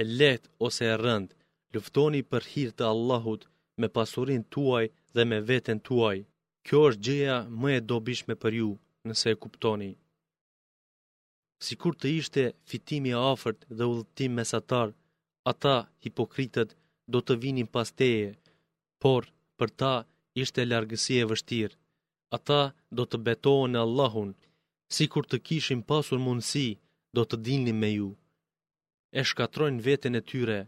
e 0.00 0.02
let 0.18 0.42
ose 0.66 0.84
e 0.94 0.96
rënd, 1.04 1.28
luftoni 1.74 2.22
për 2.30 2.42
hirtë 2.52 2.76
të 2.78 2.84
Allahut 2.92 3.42
me 3.80 3.88
pasurin 3.96 4.42
tuaj 4.54 4.84
dhe 5.14 5.22
me 5.30 5.38
veten 5.50 5.78
tuaj. 5.88 6.16
Kjo 6.66 6.78
është 6.88 7.04
gjëja 7.06 7.36
më 7.60 7.68
e 7.78 7.80
dobishme 7.90 8.34
për 8.42 8.52
ju, 8.60 8.70
nëse 9.08 9.28
e 9.32 9.40
kuptoni. 9.42 9.90
Si 11.64 11.74
kur 11.80 11.94
të 11.98 12.06
ishte 12.20 12.42
fitimi 12.70 13.10
a 13.20 13.22
ofert 13.32 13.60
dhe 13.78 13.84
udhëtim 13.92 14.32
mesatar, 14.38 14.88
ata 15.52 15.76
hipokritët 16.04 16.70
do 17.12 17.18
të 17.24 17.32
vinin 17.42 17.68
pas 17.74 17.88
teje, 18.00 18.30
por 19.02 19.22
për 19.58 19.68
ta 19.80 19.94
ishte 20.42 20.60
largësi 20.72 21.14
e 21.22 21.28
vështirë. 21.32 21.76
Ata 22.36 22.60
do 22.96 23.02
të 23.08 23.16
betohen 23.28 23.74
e 23.78 23.82
Allahun, 23.86 24.30
si 24.94 25.04
kur 25.12 25.24
të 25.28 25.36
kishin 25.46 25.80
pasur 25.90 26.18
mundësi, 26.26 26.68
do 27.16 27.22
të 27.28 27.36
dinin 27.46 27.76
me 27.82 27.90
ju. 27.98 28.10
E 29.20 29.22
shkatrojnë 29.28 29.84
vetën 29.86 30.18
e 30.20 30.26
tyre, 30.30 30.58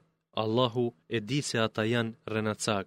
Allahu 0.42 0.87
e 1.16 1.18
di 1.29 1.38
se 1.48 1.57
ata 1.66 1.83
janë 1.92 2.16
rënacak. 2.33 2.87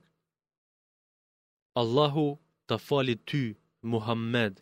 Allahu 1.81 2.27
të 2.67 2.75
falit 2.87 3.21
ty, 3.29 3.43
Muhammed, 3.91 4.53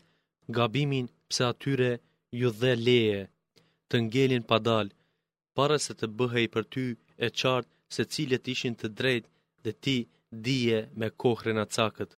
gabimin 0.56 1.06
pse 1.30 1.42
atyre 1.52 1.92
ju 2.40 2.48
dhe 2.60 2.72
leje, 2.86 3.20
të 3.88 3.96
ngelin 4.08 4.44
pa 4.50 4.56
dal, 4.68 4.86
para 5.56 5.76
se 5.84 5.92
të 5.98 6.06
bëhej 6.18 6.46
për 6.54 6.64
ty 6.72 6.84
e 7.26 7.28
qartë 7.40 7.70
se 7.94 8.02
cilët 8.12 8.44
ishin 8.54 8.74
të 8.80 8.86
drejt 8.98 9.24
dhe 9.64 9.72
ti 9.84 9.96
dije 10.46 10.78
me 10.98 11.06
kohre 11.22 11.52
në 11.56 11.64
cakët. 11.76 12.10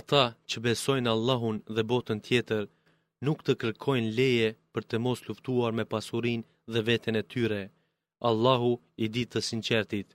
Ata 0.00 0.24
që 0.48 0.56
besojnë 0.66 1.10
Allahun 1.16 1.56
dhe 1.74 1.82
botën 1.90 2.18
tjetër, 2.26 2.62
nuk 3.26 3.38
të 3.44 3.52
kërkojnë 3.60 4.14
leje 4.18 4.48
për 4.72 4.82
të 4.88 4.96
mos 5.04 5.20
luftuar 5.26 5.72
me 5.78 5.84
pasurin 5.92 6.40
dhe 6.72 6.80
veten 6.88 7.14
e 7.20 7.22
tyre. 7.32 7.62
Allahu 8.28 8.72
i 9.04 9.06
di 9.14 9.24
të 9.32 9.38
sinqertit. 9.48 10.08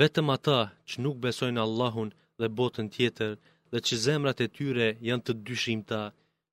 Vetëm 0.00 0.26
ata 0.36 0.60
që 0.88 0.94
nuk 1.04 1.16
besojnë 1.24 1.60
Allahun 1.66 2.10
dhe 2.40 2.46
botën 2.58 2.86
tjetër, 2.96 3.32
dhe 3.72 3.80
që 3.86 3.94
zemrat 4.06 4.38
e 4.46 4.48
tyre 4.56 4.86
janë 5.08 5.24
të 5.26 5.32
dyshimta, 5.48 6.00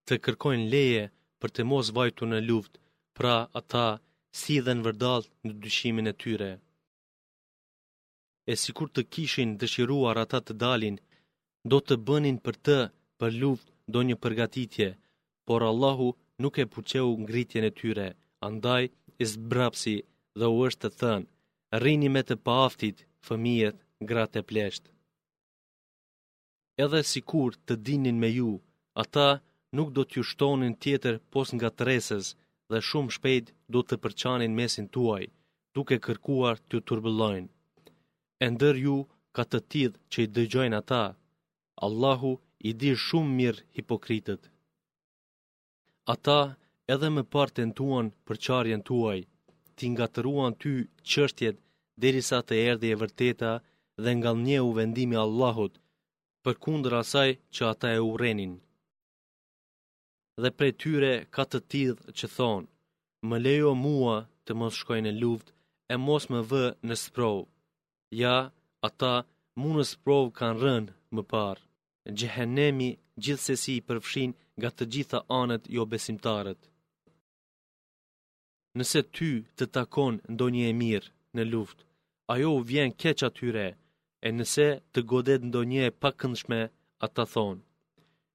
të 0.07 0.13
kërkojnë 0.25 0.69
leje 0.73 1.03
për 1.41 1.49
të 1.55 1.61
mos 1.69 1.87
vajtu 1.97 2.23
në 2.29 2.39
luft, 2.49 2.73
pra 3.17 3.35
ata 3.59 3.85
si 4.39 4.55
dhe 4.65 4.73
në 4.75 4.83
vërdalt 4.87 5.27
në 5.45 5.51
dyshimin 5.63 6.07
e 6.11 6.17
tyre. 6.23 6.51
E 8.51 8.53
si 8.61 8.69
kur 8.77 8.89
të 8.93 9.01
kishin 9.13 9.55
dëshiruar 9.61 10.17
ata 10.23 10.39
të 10.45 10.53
dalin, 10.63 10.95
do 11.71 11.77
të 11.83 11.93
bënin 12.07 12.37
për 12.45 12.55
të 12.65 12.77
për 13.19 13.31
luft 13.43 13.67
do 13.93 13.99
një 14.07 14.15
përgatitje, 14.23 14.87
por 15.47 15.59
Allahu 15.71 16.07
nuk 16.43 16.55
e 16.63 16.69
puqeu 16.73 17.09
ngritjen 17.21 17.65
e 17.69 17.75
tyre, 17.79 18.07
andaj 18.47 18.83
e 19.21 19.25
zbrapsi 19.31 19.95
dhe 20.39 20.47
u 20.55 20.57
është 20.67 20.81
të 20.83 20.89
thënë, 20.99 21.27
rini 21.83 22.07
me 22.13 22.21
të 22.25 22.35
paftit, 22.47 22.97
fëmijet, 23.27 23.77
gratë 24.09 24.37
e 24.41 24.45
pleshtë 24.49 24.87
edhe 26.83 27.01
si 27.11 27.19
kur 27.29 27.51
të 27.67 27.75
dinin 27.87 28.17
me 28.23 28.29
ju, 28.37 28.49
ata 29.03 29.27
nuk 29.77 29.89
do 29.95 30.01
t'ju 30.07 30.21
shtonin 30.31 30.73
tjetër 30.83 31.15
pos 31.33 31.47
nga 31.55 31.69
treses 31.79 32.25
dhe 32.69 32.77
shumë 32.89 33.13
shpejt 33.15 33.45
do 33.73 33.79
të 33.87 33.95
përçanin 34.03 34.53
mesin 34.59 34.85
tuaj, 34.95 35.23
duke 35.75 35.95
kërkuar 36.05 36.55
t'ju 36.67 36.79
turbëllojnë. 36.87 37.51
E 38.45 38.47
ndër 38.53 38.75
ju 38.85 38.97
ka 39.35 39.43
të 39.49 39.59
tidh 39.71 39.95
që 40.11 40.17
i 40.25 40.31
dëgjojnë 40.35 40.79
ata, 40.81 41.03
Allahu 41.85 42.31
i 42.69 42.71
di 42.79 42.91
shumë 43.07 43.31
mirë 43.39 43.61
hipokritët. 43.75 44.41
Ata 46.13 46.39
edhe 46.93 47.07
më 47.15 47.23
parë 47.33 47.53
tuan 47.57 47.69
nduan 47.71 48.07
përçarjen 48.25 48.81
tuaj, 48.89 49.19
ti 49.75 49.85
nga 49.93 50.05
të 50.11 50.19
ruan 50.25 50.53
ty 50.61 50.71
qështjet 51.09 51.55
derisa 52.01 52.39
të 52.45 52.55
erdi 52.69 52.87
e 52.93 52.99
vërteta 53.01 53.51
dhe 54.03 54.11
nga 54.17 54.31
një 54.45 54.57
u 54.67 54.71
vendimi 54.79 55.17
Allahut, 55.25 55.73
për 56.45 56.55
kundër 56.65 56.93
asaj 57.01 57.29
që 57.55 57.61
ata 57.73 57.87
e 57.97 57.99
urenin. 58.11 58.53
Dhe 60.41 60.49
prej 60.57 60.71
tyre 60.81 61.13
ka 61.35 61.43
të 61.49 61.59
tidhë 61.71 62.13
që 62.19 62.27
thonë, 62.35 62.67
më 63.29 63.37
lejo 63.45 63.71
mua 63.85 64.15
të 64.45 64.51
mos 64.59 64.75
shkoj 64.81 64.99
në 65.03 65.11
luft 65.21 65.47
e 65.93 65.95
mos 66.07 66.23
më 66.33 66.39
vë 66.51 66.63
në 66.87 66.95
sprov. 67.05 67.37
Ja, 68.23 68.35
ata 68.89 69.13
mu 69.61 69.69
në 69.77 69.85
sprov 69.93 70.23
kanë 70.37 70.59
rënë 70.63 70.93
më 71.15 71.23
parë. 71.33 71.63
Gjehenemi 72.17 72.89
gjithsesi 73.23 73.71
i 73.79 73.85
përfshin 73.87 74.31
nga 74.59 74.69
të 74.73 74.83
gjitha 74.93 75.19
anët 75.41 75.63
jo 75.75 75.83
besimtarët. 75.93 76.61
Nëse 78.77 79.01
ty 79.15 79.31
të 79.57 79.65
takon 79.77 80.13
ndonjë 80.33 80.65
e 80.69 80.73
mirë 80.81 81.09
në 81.35 81.43
luft, 81.53 81.79
ajo 82.33 82.49
u 82.57 82.61
vjen 82.69 82.91
keq 83.01 83.19
atyre, 83.27 83.35
tyre, 83.67 83.69
e 84.27 84.33
nëse 84.37 84.67
të 84.93 85.01
godet 85.11 85.41
ndo 85.49 85.59
një 85.71 85.81
e 85.89 85.95
pak 86.01 86.15
këndshme, 86.21 86.59
ata 87.05 87.23
thonë, 87.33 87.61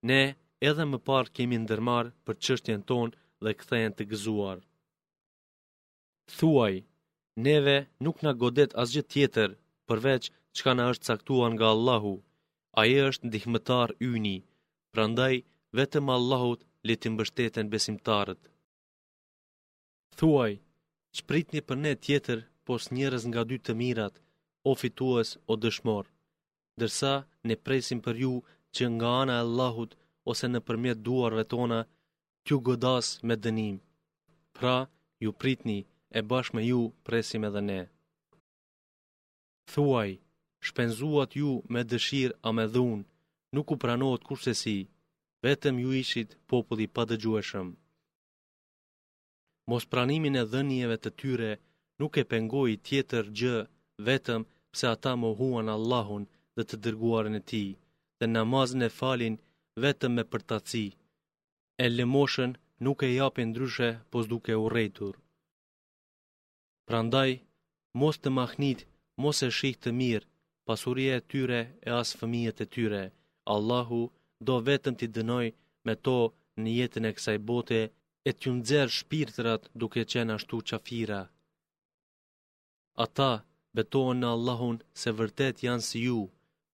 ne 0.09 0.21
edhe 0.69 0.85
më 0.91 0.99
parë 1.09 1.33
kemi 1.37 1.59
ndërmarë 1.65 2.13
për 2.25 2.37
qështjen 2.45 2.85
tonë 2.91 3.17
dhe 3.45 3.55
këthejen 3.61 3.97
të 3.97 4.05
gëzuar. 4.11 4.59
Thuaj, 6.37 6.75
neve 7.47 7.77
nuk 8.05 8.17
na 8.25 8.33
godet 8.43 8.77
asgjë 8.83 9.05
tjetër 9.13 9.51
përveç 9.89 10.25
qka 10.57 10.73
na 10.77 10.85
është 10.93 11.07
caktuan 11.11 11.53
nga 11.57 11.67
Allahu, 11.75 12.15
a 12.81 12.81
e 12.97 13.01
është 13.11 13.27
ndihmëtar 13.29 13.89
yni, 14.11 14.37
prandaj 14.93 15.35
vetëm 15.79 16.07
Allahut 16.17 16.61
le 16.87 16.95
të 17.01 17.09
mbështeten 17.15 17.67
besimtarët. 17.75 18.43
Thuaj, 20.19 20.53
qëprit 21.17 21.47
një 21.55 21.63
për 21.69 21.77
ne 21.85 21.93
tjetër 22.05 22.39
pos 22.67 22.83
njërez 22.97 23.25
nga 23.31 23.43
dy 23.51 23.59
të 23.65 23.73
mirat, 23.83 24.15
o 24.69 24.75
fitues, 24.79 25.39
o 25.53 25.57
dëshmor, 25.63 26.07
dërsa 26.81 27.13
ne 27.49 27.55
presim 27.67 28.01
për 28.07 28.17
ju 28.23 28.33
që 28.75 28.85
nga 28.97 29.11
ana 29.23 29.35
e 29.39 29.43
Allahut 29.45 29.93
ose 30.31 30.47
në 30.51 30.61
përmjet 30.67 30.99
duarve 31.07 31.45
tona, 31.53 31.81
t'ju 32.45 32.57
godas 32.67 33.07
me 33.27 33.35
dënim. 33.45 33.77
Pra, 34.57 34.77
ju 35.23 35.31
pritni 35.41 35.79
e 36.17 36.21
bashkë 36.31 36.57
me 36.57 36.63
ju 36.71 36.81
presim 37.07 37.43
edhe 37.49 37.61
ne. 37.71 37.81
Thuaj, 39.73 40.11
shpenzuat 40.67 41.31
ju 41.41 41.51
me 41.73 41.81
dëshirë 41.91 42.39
a 42.47 42.49
me 42.57 42.65
dhunë, 42.75 43.07
nuk 43.55 43.67
u 43.73 43.77
pranohet 43.83 44.23
kurse 44.29 44.53
si, 44.63 44.77
vetëm 45.45 45.77
ju 45.83 45.89
ishit 46.03 46.31
populli 46.51 46.87
pa 46.95 47.03
dëgjueshëm. 47.11 47.69
Mos 49.71 49.85
pranimin 49.93 50.41
e 50.43 50.45
dhënjeve 50.53 50.97
të 51.01 51.11
tyre 51.21 51.51
nuk 52.01 52.13
e 52.21 52.25
pengoj 52.33 52.71
tjetër 52.87 53.25
gjë 53.39 53.59
vetëm 54.09 54.41
pse 54.73 54.85
ata 54.95 55.13
mohuan 55.23 55.69
Allahun 55.77 56.23
dhe 56.57 56.63
të 56.69 56.77
dërguarën 56.85 57.37
e 57.41 57.43
tij 57.51 57.69
dhe 58.19 58.27
namazin 58.37 58.83
e 58.89 58.91
falin 58.99 59.37
vetëm 59.85 60.11
me 60.17 60.25
përtaci. 60.33 60.87
E 61.83 61.85
lëmoshën 61.97 62.53
nuk 62.85 62.99
e 63.09 63.09
japin 63.21 63.49
ndryshe 63.51 63.89
pos 64.11 64.25
duke 64.33 64.55
urrëtur. 64.65 65.15
Prandaj 66.89 67.31
mos 68.01 68.17
të 68.23 68.29
mahnit, 68.39 68.81
mos 69.23 69.39
e 69.47 69.49
shih 69.59 69.77
të 69.83 69.91
mirë 70.01 70.29
pasuria 70.67 71.13
e 71.21 71.25
tyre 71.31 71.61
e 71.89 71.89
as 72.01 72.09
fëmijët 72.19 72.59
e 72.65 72.67
tyre. 72.75 73.03
Allahu 73.55 74.01
do 74.47 74.55
vetëm 74.69 74.95
t'i 74.99 75.07
dënoj 75.17 75.47
me 75.85 75.95
to 76.05 76.17
në 76.61 76.69
jetën 76.79 77.05
e 77.09 77.13
kësaj 77.17 77.39
bote 77.49 77.81
e 78.29 78.31
t'ju 78.39 78.51
nxjerr 78.59 78.89
shpirtrat 78.99 79.63
duke 79.81 80.01
qenë 80.13 80.35
ashtu 80.37 80.57
qafira. 80.69 81.21
Ata 83.05 83.33
betohen 83.77 84.19
në 84.23 84.29
Allahun 84.37 84.79
se 85.01 85.13
vërtet 85.19 85.61
janë 85.67 85.85
si 85.89 85.99
ju, 86.07 86.19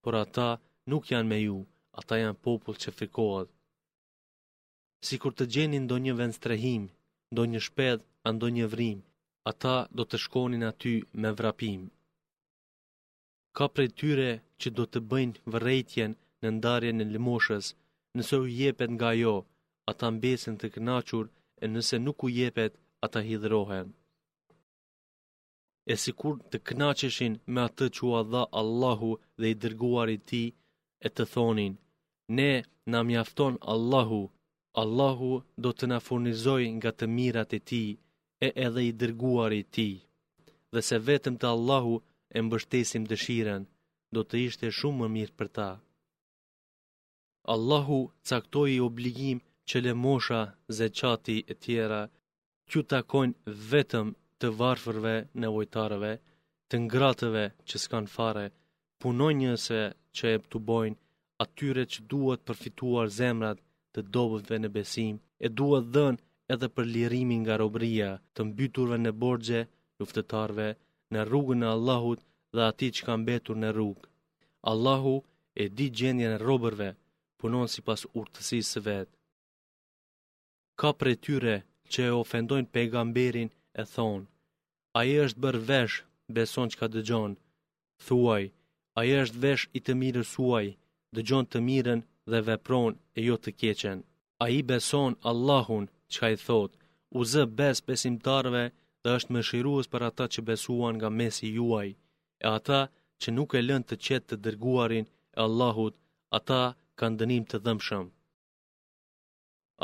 por 0.05 0.13
ata 0.25 0.49
nuk 0.91 1.11
janë 1.13 1.29
me 1.33 1.39
ju, 1.47 1.57
ata 2.01 2.15
janë 2.23 2.39
popull 2.45 2.77
që 2.83 2.91
frikohet. 2.99 3.49
Si 5.07 5.15
kur 5.23 5.33
të 5.37 5.45
gjenin 5.55 5.85
do 5.91 5.97
një 6.05 6.15
vend 6.21 6.35
strehim, 6.39 6.85
do 7.37 7.43
një 7.53 7.61
shped, 7.67 7.99
ando 8.29 8.47
një 8.57 8.67
vrim, 8.75 8.99
ata 9.51 9.75
do 9.97 10.03
të 10.09 10.17
shkonin 10.25 10.65
aty 10.71 10.95
me 11.21 11.31
vrapim. 11.39 11.83
Ka 13.57 13.65
prej 13.75 13.91
tyre 13.99 14.31
që 14.61 14.69
do 14.79 14.85
të 14.91 14.99
bëjnë 15.11 15.41
vërrejtjen 15.53 16.11
në 16.43 16.49
ndarje 16.57 16.91
në 16.97 17.05
limoshës, 17.15 17.65
nëse 18.17 18.35
u 18.45 18.47
jepet 18.61 18.91
nga 18.97 19.11
jo, 19.23 19.35
ata 19.91 20.07
mbesin 20.17 20.55
të 20.59 20.67
kënachur 20.75 21.25
e 21.63 21.65
nëse 21.75 21.97
nuk 22.07 22.19
u 22.27 22.29
jepet, 22.41 22.73
ata 23.05 23.19
hidhrohen 23.29 23.89
e 25.93 25.95
si 26.03 26.11
kur 26.21 26.35
të 26.51 26.59
knaqeshin 26.69 27.35
me 27.55 27.61
atë 27.69 27.87
që 27.97 28.09
a 28.21 28.23
dha 28.33 28.43
Allahu 28.61 29.11
dhe 29.41 29.47
i 29.53 29.59
dërguar 29.63 30.09
i 30.17 30.19
ti 30.31 30.43
e 31.07 31.09
të 31.17 31.25
thonin. 31.33 31.75
Ne 32.39 32.53
na 32.93 32.99
mjafton 33.09 33.55
Allahu, 33.75 34.21
Allahu 34.83 35.31
do 35.65 35.71
të 35.79 35.85
na 35.93 35.99
furnizoj 36.07 36.65
nga 36.79 36.91
të 36.99 37.05
mirat 37.17 37.51
e 37.59 37.61
ti 37.71 37.85
e 38.47 38.49
edhe 38.67 38.83
i 38.91 38.97
dërguar 39.01 39.51
i 39.63 39.65
ti. 39.75 39.89
Dhe 40.73 40.81
se 40.89 40.97
vetëm 41.09 41.35
të 41.39 41.47
Allahu 41.55 41.95
e 42.37 42.39
mbështesim 42.47 43.03
dëshiren, 43.13 43.63
do 44.15 44.21
të 44.29 44.35
ishte 44.47 44.67
shumë 44.79 44.99
më 45.05 45.09
mirë 45.17 45.37
për 45.39 45.49
ta. 45.57 45.71
Allahu 47.55 47.99
caktoj 48.29 48.69
i 48.75 48.83
obligim 48.89 49.39
që 49.69 49.77
le 49.85 49.93
mosha 50.07 50.41
zë 50.77 50.87
e 51.53 51.55
tjera, 51.65 52.03
që 52.71 52.79
takojnë 52.93 53.37
vetëm 53.73 54.07
të 54.41 54.49
varfërve 54.61 55.13
nevojtarëve, 55.43 56.11
të 56.71 56.81
ngratëve 56.87 57.45
që 57.69 57.77
s'kan 57.83 58.07
fare, 58.15 58.47
punoj 59.03 59.33
njëse 59.41 59.81
që 60.17 60.25
e 60.35 60.41
pëtu 60.45 60.59
bojnë 60.71 60.99
atyre 61.45 61.85
që 61.93 62.01
duhet 62.11 62.41
përfituar 62.49 63.09
zemrat 63.19 63.59
të 63.95 64.01
dobëve 64.15 64.57
në 64.61 64.69
besim, 64.77 65.15
e 65.45 65.49
duhet 65.59 65.87
dhënë 65.95 66.23
edhe 66.53 66.69
për 66.75 66.85
lirimin 66.95 67.43
nga 67.45 67.57
robria 67.63 68.11
të 68.35 68.41
mbyturve 68.49 68.97
në 69.03 69.13
borgje, 69.23 69.63
luftetarve, 69.99 70.69
në 71.13 71.19
rrugën 71.29 71.63
e 71.65 71.69
Allahut 71.77 72.21
dhe 72.55 72.63
ati 72.71 72.89
që 72.95 73.03
kanë 73.07 73.27
betur 73.31 73.57
në 73.61 73.69
rrugë. 73.75 74.07
Allahu 74.71 75.17
e 75.63 75.65
di 75.77 75.87
gjendje 75.99 76.29
në 76.33 76.39
robërve, 76.47 76.91
punon 77.41 77.67
si 77.73 77.81
pas 77.89 78.03
urtësisë 78.21 78.81
vetë. 78.87 79.13
Ka 80.81 80.91
pre 81.01 81.13
tyre 81.25 81.55
që 81.93 82.01
e 82.09 82.15
ofendojnë 82.23 82.71
pejgamberin 82.75 83.49
e 83.81 83.85
thonë, 83.95 84.27
a 84.99 85.01
i 85.13 85.15
është 85.25 85.43
bërë 85.45 85.63
vesh, 85.71 85.97
beson 86.37 86.71
që 86.71 86.77
ka 86.81 86.87
dëgjon, 86.95 87.33
thuaj, 88.07 88.45
a 88.99 89.01
i 89.09 89.13
është 89.23 89.41
vesh 89.45 89.65
i 89.79 89.81
të 89.85 89.93
mirë 90.03 90.23
suaj, 90.33 90.67
dëgjon 91.17 91.45
të 91.51 91.59
mirën 91.69 92.01
dhe 92.31 92.39
vepron 92.49 92.93
e 93.19 93.21
jo 93.29 93.37
të 93.43 93.51
keqen. 93.61 93.99
A 94.45 94.47
i 94.59 94.61
beson 94.71 95.13
Allahun 95.31 95.85
që 96.11 96.17
ka 96.21 96.29
i 96.35 96.37
thotë, 96.47 96.79
u 97.19 97.19
zë 97.33 97.43
bes 97.59 97.79
besimtarve 97.89 98.63
dhe 99.03 99.11
është 99.17 99.33
më 99.35 99.41
shiruës 99.49 99.87
për 99.93 100.03
ata 100.09 100.25
që 100.33 100.41
besuan 100.49 100.95
nga 100.99 101.09
mesi 101.21 101.47
juaj, 101.59 101.89
e 102.45 102.47
ata 102.59 102.81
që 103.21 103.29
nuk 103.37 103.51
e 103.59 103.61
lën 103.69 103.83
të 103.87 103.95
qetë 104.05 104.27
të 104.29 104.37
dërguarin 104.45 105.05
e 105.37 105.41
Allahut, 105.47 105.95
ata 106.39 106.63
kanë 106.99 107.19
dënim 107.21 107.45
të 107.51 107.57
dhëmshëm. 107.65 108.07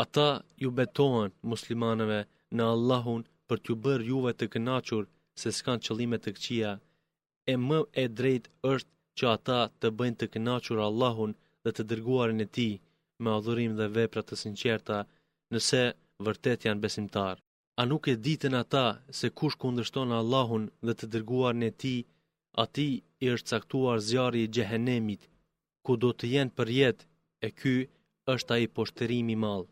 Ata 0.02 0.28
ju 0.62 0.68
betohen 0.78 1.30
muslimaneve 1.50 2.20
në 2.56 2.62
Allahun 2.74 3.22
për 3.50 3.60
t'ju 3.62 3.74
bërë 3.84 4.04
juve 4.10 4.32
të 4.40 4.46
kënachur 4.54 5.06
se 5.42 5.52
s'kan 5.56 5.80
qëllime 5.86 6.18
të 6.24 6.34
këqia, 6.36 6.72
e 7.52 7.54
më 7.68 7.78
e 8.02 8.06
drejt 8.20 8.44
është 8.72 8.90
që 9.18 9.24
ata 9.36 9.60
të 9.80 9.90
bëjnë 9.98 10.18
të 10.20 10.28
kënachur 10.34 10.82
Allahun 10.86 11.32
dhe 11.64 11.72
të 11.76 11.86
dërguarin 11.90 12.44
e 12.44 12.48
ti 12.58 12.68
me 13.22 13.34
adhurim 13.38 13.74
dhe 13.78 13.88
veprat 13.98 14.28
të 14.28 14.38
sinqerta 14.44 14.98
nëse 15.54 15.82
vërtet 16.26 16.66
janë 16.66 16.82
besimtar. 16.84 17.36
A 17.80 17.82
nuk 17.90 18.04
e 18.12 18.16
ditën 18.26 18.54
ata 18.62 18.86
se 19.18 19.32
kush 19.38 19.56
kundërshton 19.62 20.14
Allahun 20.20 20.64
dhe 20.86 20.94
të 20.96 21.06
dërguarin 21.14 21.66
e 21.70 21.72
ti, 21.82 21.94
ati 22.64 22.88
i 23.24 23.32
është 23.34 23.50
saktuar 23.52 23.98
zjarë 24.08 24.40
i 24.44 24.50
gjehenemit, 24.56 25.22
ku 25.84 25.92
do 26.02 26.10
të 26.16 26.24
jenë 26.34 26.56
për 26.58 26.68
jet 26.78 26.98
e 27.46 27.48
ky 27.60 27.74
është 28.34 28.52
a 28.54 28.58
i 28.64 28.72
poshtërimi 28.76 29.36
malë. 29.44 29.66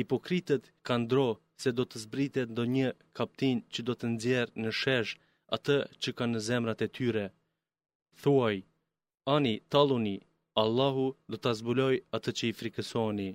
Hipokritët 0.00 0.70
kanë 0.88 1.08
drohë 1.12 1.41
se 1.62 1.70
do 1.78 1.84
të 1.90 2.00
zbritet 2.04 2.48
do 2.58 2.64
një 2.76 2.88
kaptin 3.18 3.56
që 3.72 3.80
do 3.88 3.94
të 3.98 4.06
nxjerë 4.14 4.54
në 4.62 4.70
shesh 4.80 5.12
atë 5.56 5.76
që 6.02 6.10
ka 6.18 6.24
në 6.30 6.38
zemrat 6.48 6.80
e 6.86 6.88
tyre. 6.98 7.26
Thuaj, 8.22 8.56
ani, 9.36 9.54
taluni, 9.72 10.16
Allahu 10.62 11.06
do 11.30 11.36
të 11.40 11.50
zbuloj 11.58 11.94
atë 12.16 12.30
që 12.38 12.44
i 12.48 12.56
frikësoni. 12.58 13.30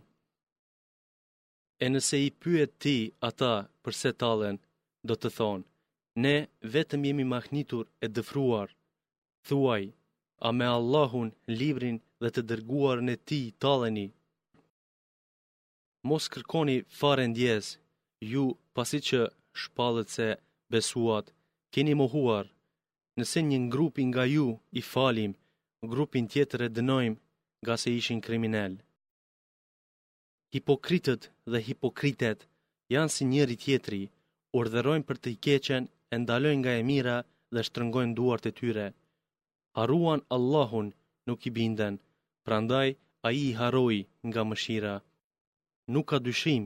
E 1.84 1.88
nëse 1.94 2.18
i 2.28 2.30
pyet 2.42 2.72
ti 2.84 2.98
ata 3.30 3.54
përse 3.84 4.10
talen, 4.22 4.56
do 5.08 5.14
të 5.20 5.30
thonë, 5.38 5.66
ne 6.24 6.36
vetëm 6.74 7.02
jemi 7.08 7.26
mahnitur 7.34 7.86
e 8.06 8.08
dëfruar. 8.16 8.68
Thuaj, 9.48 9.84
a 10.48 10.50
me 10.58 10.66
Allahun, 10.78 11.30
librin 11.60 11.98
dhe 12.22 12.30
të 12.36 12.42
dërguar 12.50 12.98
në 13.08 13.16
ti 13.28 13.42
taleni. 13.64 14.08
Mos 16.10 16.24
kërkoni 16.34 16.76
fare 17.00 17.26
ndjesë, 17.32 17.72
ju 18.26 18.44
pasi 18.74 19.00
që 19.08 19.20
shpallët 19.62 20.10
se 20.18 20.28
besuat, 20.72 21.26
keni 21.74 21.94
mohuar, 22.00 22.46
nëse 23.20 23.40
një 23.42 23.58
ngrupin 23.68 24.08
nga 24.12 24.24
ju 24.34 24.48
i 24.80 24.82
falim, 24.92 25.32
grupin 25.92 26.26
tjetër 26.32 26.62
e 26.68 26.74
dënojmë 26.76 27.20
nga 27.64 27.76
se 27.82 27.90
ishin 28.00 28.22
kriminel. 28.26 28.74
Hipokritët 30.54 31.24
dhe 31.52 31.60
hipokritet 31.68 32.40
janë 32.94 33.12
si 33.16 33.24
njëri 33.32 33.56
tjetri, 33.64 34.02
urdhërojnë 34.60 35.06
për 35.08 35.18
të 35.22 35.28
i 35.36 35.38
keqen, 35.46 35.84
e 36.14 36.16
ndalojnë 36.22 36.60
nga 36.62 36.72
e 36.80 36.84
mira 36.90 37.18
dhe 37.54 37.62
shtrëngojnë 37.68 38.16
duart 38.18 38.44
e 38.50 38.52
tyre. 38.60 38.88
Haruan 39.78 40.22
Allahun 40.36 40.88
nuk 41.28 41.42
i 41.50 41.52
binden, 41.58 41.96
prandaj 42.46 42.88
a 43.26 43.30
i 43.32 43.42
i 43.52 43.58
haroi 43.60 44.00
nga 44.28 44.42
mëshira. 44.50 44.96
Nuk 45.94 46.06
ka 46.12 46.18
dyshim, 46.26 46.64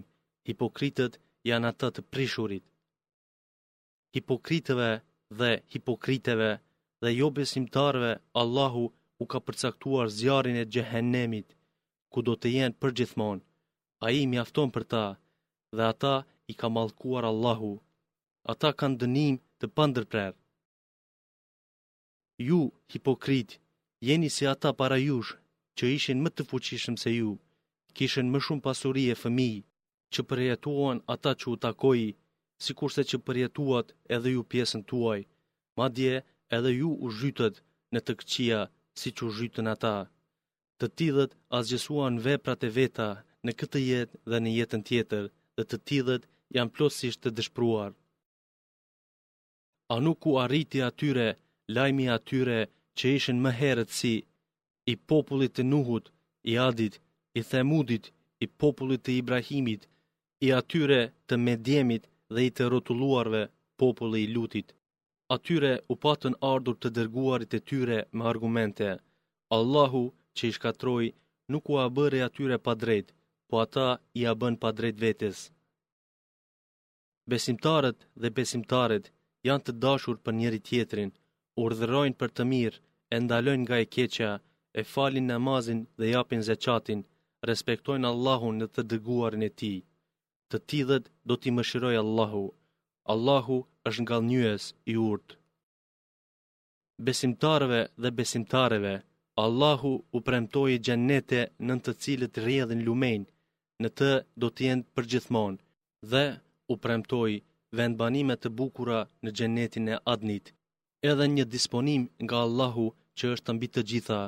hipokritët 0.47 1.13
janë 1.49 1.67
atë 1.71 1.87
të 1.95 2.01
prishurit. 2.13 2.63
Hipokritëve 4.15 4.89
dhe 5.39 5.49
hipokriteve 5.73 6.49
dhe 7.01 7.13
jo 7.17 7.29
besimtarve 7.37 8.11
Allahu 8.41 8.83
u 9.21 9.27
ka 9.31 9.39
përcaktuar 9.45 10.07
zjarin 10.19 10.57
e 10.63 10.65
gjehenemit, 10.73 11.47
ku 12.11 12.19
do 12.27 12.33
të 12.39 12.47
jenë 12.57 12.79
përgjithmon, 12.81 13.37
a 14.05 14.05
i 14.19 14.27
mjafton 14.31 14.69
për 14.75 14.83
ta, 14.91 15.05
dhe 15.75 15.83
ata 15.93 16.15
i 16.51 16.53
ka 16.59 16.67
malkuar 16.75 17.23
Allahu. 17.31 17.73
Ata 18.51 18.69
kanë 18.79 18.99
dënim 19.01 19.35
të 19.59 19.65
pandërprer. 19.77 20.31
Ju, 22.47 22.61
hipokrit, 22.91 23.49
jeni 24.07 24.29
si 24.35 24.43
ata 24.53 24.69
para 24.79 24.97
jush, 25.09 25.31
që 25.77 25.83
ishin 25.97 26.19
më 26.23 26.29
të 26.33 26.41
fuqishëm 26.49 26.95
se 27.03 27.09
ju, 27.19 27.31
kishen 27.95 28.27
më 28.31 28.39
shumë 28.45 28.65
pasurie 28.67 29.13
fëmijë, 29.21 29.61
që 30.13 30.21
përjetuan 30.29 30.99
ata 31.15 31.31
që 31.39 31.45
u 31.53 31.57
takoi, 31.67 32.05
si 32.63 32.71
kurse 32.79 33.03
që 33.09 33.17
përjetuat 33.27 33.93
edhe 34.15 34.29
ju 34.35 34.43
pjesën 34.51 34.81
tuaj, 34.89 35.21
ma 35.77 35.85
dje 35.95 36.15
edhe 36.57 36.71
ju 36.79 36.89
u 37.05 37.11
zhytët 37.17 37.55
në 37.93 37.99
të 38.05 38.13
këqia 38.19 38.59
si 38.99 39.09
që 39.15 39.21
u 39.29 39.31
zhytën 39.37 39.67
ata. 39.75 39.95
Të 40.79 40.87
tidhët 40.97 41.31
asgjësuan 41.59 42.15
veprat 42.27 42.61
e 42.67 42.69
veta 42.77 43.09
në 43.45 43.51
këtë 43.59 43.79
jetë 43.91 44.17
dhe 44.29 44.37
në 44.43 44.49
jetën 44.59 44.81
tjetër, 44.89 45.23
dhe 45.57 45.63
të 45.69 45.77
tidhët 45.87 46.23
jam 46.55 46.67
plosisht 46.75 47.19
të 47.21 47.29
dëshpruar. 47.37 47.91
A 49.93 49.95
nuk 50.05 50.21
u 50.29 50.37
arriti 50.45 50.79
atyre, 50.89 51.29
lajmi 51.75 52.05
atyre 52.17 52.59
që 52.97 53.05
ishin 53.17 53.39
më 53.43 53.51
herët 53.59 53.91
si, 53.99 54.15
i 54.91 54.93
popullit 55.09 55.53
të 55.55 55.63
nuhut, 55.73 56.05
i 56.51 56.53
adit, 56.69 56.95
i 57.39 57.41
themudit, 57.51 58.05
i 58.43 58.45
popullit 58.61 59.01
të 59.03 59.11
Ibrahimit, 59.21 59.81
i 60.45 60.49
atyre 60.57 60.99
të 61.29 61.37
medjemit 61.45 62.07
dhe 62.33 62.41
i 62.47 62.51
të 62.57 62.63
rotuluarve 62.73 63.41
populli 63.81 64.21
i 64.23 64.29
lutit. 64.35 64.71
Atyre 65.35 65.73
u 65.91 65.95
patën 66.05 66.33
ardhur 66.53 66.77
të 66.81 66.89
dërguarit 66.97 67.53
e 67.57 67.63
tyre 67.69 67.99
me 68.17 68.25
argumente. 68.31 68.87
Allahu 69.57 70.03
që 70.35 70.43
i 70.49 70.55
shkatroj 70.57 71.05
nuk 71.51 71.65
u 71.71 71.75
a 71.83 71.87
bërë 71.97 72.21
atyre 72.27 72.57
pa 72.65 72.73
drejt, 72.83 73.07
po 73.47 73.55
ata 73.65 73.89
i 74.19 74.21
a 74.31 74.33
bën 74.39 74.55
pa 74.63 74.69
drejt 74.77 74.97
vetes. 75.05 75.37
Besimtarët 77.31 77.99
dhe 78.21 78.29
besimtarët 78.37 79.05
janë 79.47 79.63
të 79.65 79.73
dashur 79.85 80.17
për 80.25 80.33
njëri 80.39 80.59
tjetrin, 80.67 81.09
urdhërojnë 81.63 82.19
për 82.21 82.29
të 82.35 82.43
mirë, 82.53 82.79
e 83.13 83.15
ndalojnë 83.23 83.63
nga 83.65 83.77
e 83.83 83.85
keqa, 83.95 84.31
e 84.79 84.81
falin 84.93 85.27
namazin 85.31 85.79
dhe 85.99 86.05
japin 86.15 86.41
zeqatin, 86.49 86.99
respektojnë 87.49 88.07
Allahun 88.11 88.55
në 88.61 88.67
të 88.75 88.81
dëguarin 88.91 89.43
e 89.49 89.51
tij 89.61 89.79
të 90.51 90.57
tithet 90.71 91.05
do 91.27 91.33
t'i 91.41 91.51
mëshiroj 91.57 91.95
Allahu. 92.03 92.43
Allahu 93.13 93.57
është 93.87 94.01
nga 94.03 94.17
i 94.93 94.95
urt. 95.11 95.27
Besimtarëve 97.07 97.81
dhe 98.01 98.09
besimtarëve, 98.19 98.93
Allahu 99.45 99.91
u 100.17 100.19
premtoj 100.27 100.69
i 100.75 100.81
gjenete 100.85 101.39
në 101.67 101.73
të 101.83 101.91
cilët 102.01 102.35
rrjedhin 102.45 102.81
lumen, 102.87 103.21
në 103.81 103.89
të 103.97 104.09
do 104.41 104.47
t'i 104.53 104.63
jenë 104.69 104.85
për 104.93 105.03
gjithmon, 105.11 105.53
dhe 106.11 106.23
u 106.71 106.73
premtoj 106.83 107.31
vend 107.77 107.95
të 108.41 108.47
bukura 108.59 108.99
në 109.23 109.29
gjenetin 109.37 109.85
e 109.93 110.01
adnit, 110.13 110.45
edhe 111.11 111.25
një 111.35 111.45
disponim 111.55 112.03
nga 112.23 112.35
Allahu 112.45 112.85
që 113.17 113.23
është 113.33 113.45
të 113.47 113.51
mbitë 113.55 113.73
të 113.75 113.81
gjitha, 113.89 114.21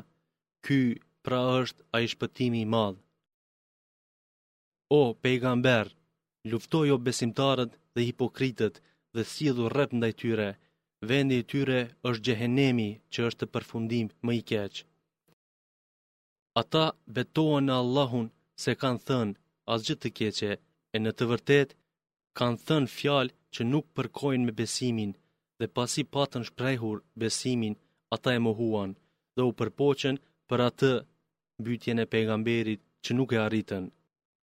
ky 0.66 0.80
pra 1.26 1.40
është 1.62 1.82
a 1.96 1.98
shpëtimi 2.12 2.60
i 2.64 2.70
madhë. 2.74 3.02
O, 5.00 5.04
pejgamber, 5.24 5.86
luftoj 6.52 6.88
o 6.96 6.98
besimtarët 7.08 7.72
dhe 7.94 8.02
hipokritët 8.08 8.76
dhe 9.16 9.22
sjellu 9.34 9.66
nda 9.72 9.84
ndaj 9.98 10.14
tyre. 10.22 10.50
Vendi 11.10 11.36
i 11.40 11.48
tyre 11.52 11.80
është 12.10 12.24
gjehenemi 12.28 12.90
që 13.12 13.20
është 13.28 13.40
të 13.42 13.52
përfundim 13.54 14.08
më 14.26 14.32
i 14.40 14.42
keq. 14.50 14.74
Ata 16.62 16.86
betohen 17.16 17.66
në 17.68 17.74
Allahun 17.82 18.28
se 18.64 18.72
kanë 18.82 19.04
thënë 19.08 19.38
asgjë 19.74 19.96
të 20.02 20.10
keqe, 20.18 20.52
e 20.96 20.98
në 21.04 21.12
të 21.16 21.24
vërtet 21.32 21.70
kanë 22.40 22.62
thënë 22.68 22.92
fjalë 22.98 23.34
që 23.54 23.62
nuk 23.72 23.86
përkojnë 23.96 24.46
me 24.48 24.54
besimin 24.62 25.12
dhe 25.60 25.68
pasi 25.78 26.02
patën 26.16 26.44
shprehur 26.50 26.98
besimin, 27.22 27.76
ata 28.16 28.30
e 28.38 28.40
mohuan 28.48 28.92
dhe 29.36 29.42
u 29.50 29.52
përpoqën 29.60 30.16
për 30.50 30.60
atë 30.70 30.92
mbytjen 31.62 32.00
e 32.04 32.10
pejgamberit 32.14 32.80
që 33.04 33.12
nuk 33.18 33.30
e 33.36 33.40
arritën. 33.46 33.86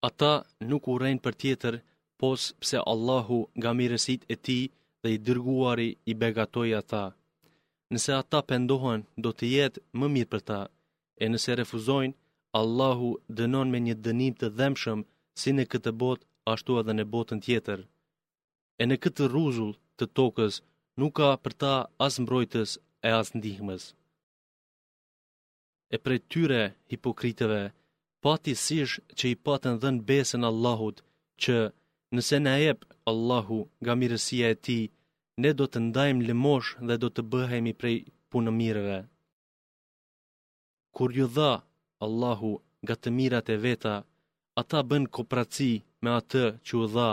Ata 0.08 0.32
nuk 0.70 0.82
urrejnë 0.92 1.22
për 1.24 1.34
tjetër 1.40 1.74
pos 2.20 2.40
pse 2.62 2.76
Allahu 2.92 3.36
nga 3.58 3.70
mirësit 3.78 4.22
e 4.32 4.34
ti 4.46 4.60
dhe 5.02 5.08
i 5.16 5.22
dërguari 5.26 5.88
i 6.10 6.12
begatoj 6.22 6.70
ata. 6.80 7.04
Nëse 7.94 8.12
ata 8.22 8.40
pendohen, 8.50 9.00
do 9.24 9.30
të 9.38 9.44
jetë 9.56 9.78
më 9.98 10.06
mirë 10.14 10.30
për 10.32 10.42
ta, 10.48 10.60
e 11.22 11.24
nëse 11.32 11.52
refuzojnë, 11.60 12.16
Allahu 12.60 13.08
dënon 13.38 13.68
me 13.74 13.78
një 13.86 13.94
dënim 14.04 14.34
të 14.40 14.48
dhemshëm 14.58 15.00
si 15.40 15.50
në 15.54 15.64
këtë 15.72 15.90
botë 16.02 16.26
ashtu 16.52 16.72
edhe 16.80 16.92
në 16.98 17.04
botën 17.14 17.38
tjetër. 17.46 17.80
E 18.80 18.82
në 18.88 18.96
këtë 19.02 19.24
ruzull 19.34 19.72
të 19.98 20.04
tokës 20.18 20.54
nuk 21.00 21.12
ka 21.18 21.28
për 21.44 21.52
ta 21.62 21.74
as 22.06 22.14
mbrojtës 22.22 22.70
e 23.08 23.10
as 23.20 23.28
ndihmës. 23.38 23.82
E 25.94 25.96
prej 26.04 26.20
tyre 26.32 26.62
hipokriteve, 26.90 27.62
pati 28.24 28.52
sish 28.66 28.92
që 29.18 29.24
i 29.34 29.36
patën 29.46 29.74
dhen 29.82 29.96
besën 30.08 30.42
Allahut 30.50 30.96
që 31.42 31.56
nëse 32.14 32.38
në 32.42 32.52
jep 32.62 32.80
Allahu 33.10 33.58
nga 33.82 33.92
mirësia 34.00 34.46
e 34.54 34.56
ti, 34.66 34.78
ne 35.42 35.50
do 35.58 35.66
të 35.70 35.78
ndajmë 35.86 36.26
lëmosh 36.28 36.70
dhe 36.88 36.94
do 37.02 37.08
të 37.14 37.22
bëhemi 37.32 37.72
prej 37.80 37.96
punë 38.30 38.52
mirëve. 38.60 38.98
Kur 40.96 41.08
ju 41.18 41.26
dha 41.36 41.52
Allahu 42.06 42.50
nga 42.84 42.94
të 43.02 43.08
mirat 43.18 43.46
e 43.54 43.56
veta, 43.66 43.94
ata 44.60 44.78
bën 44.90 45.04
kopraci 45.14 45.72
me 46.02 46.10
atë 46.20 46.44
që 46.66 46.72
u 46.82 46.84
dha, 46.94 47.10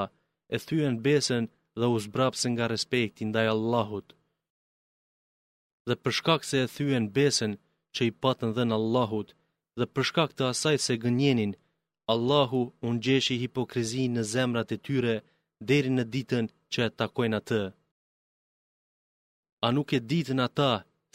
e 0.56 0.58
thyen 0.68 0.96
besën 1.06 1.44
dhe 1.80 1.86
u 1.94 1.96
zbrapsën 2.06 2.52
nga 2.56 2.66
respekti 2.74 3.22
ndaj 3.30 3.48
Allahut. 3.56 4.08
Dhe 5.88 5.96
për 6.04 6.12
shkak 6.18 6.42
se 6.50 6.58
e 6.66 6.72
thyen 6.76 7.06
besën 7.18 7.52
që 7.96 8.02
i 8.10 8.12
patën 8.22 8.50
dhën 8.56 8.72
Allahut, 8.80 9.30
dhe 9.78 9.86
për 9.94 10.04
shkak 10.10 10.30
të 10.36 10.44
asaj 10.52 10.76
se 10.86 10.94
gënjenin, 11.04 11.52
Allahu 12.14 12.60
unë 12.90 13.02
gjeshi 13.06 13.36
hipokrizi 13.44 14.04
në 14.16 14.22
zemrat 14.34 14.70
e 14.76 14.78
tyre 14.88 15.16
deri 15.72 15.90
në 15.96 16.04
ditën 16.14 16.46
që 16.74 16.86
e 16.88 16.94
takojnë 17.00 17.40
atë. 17.42 17.62
A 19.66 19.68
nuk 19.76 19.90
e 19.98 20.00
ditën 20.12 20.40
ata 20.48 20.72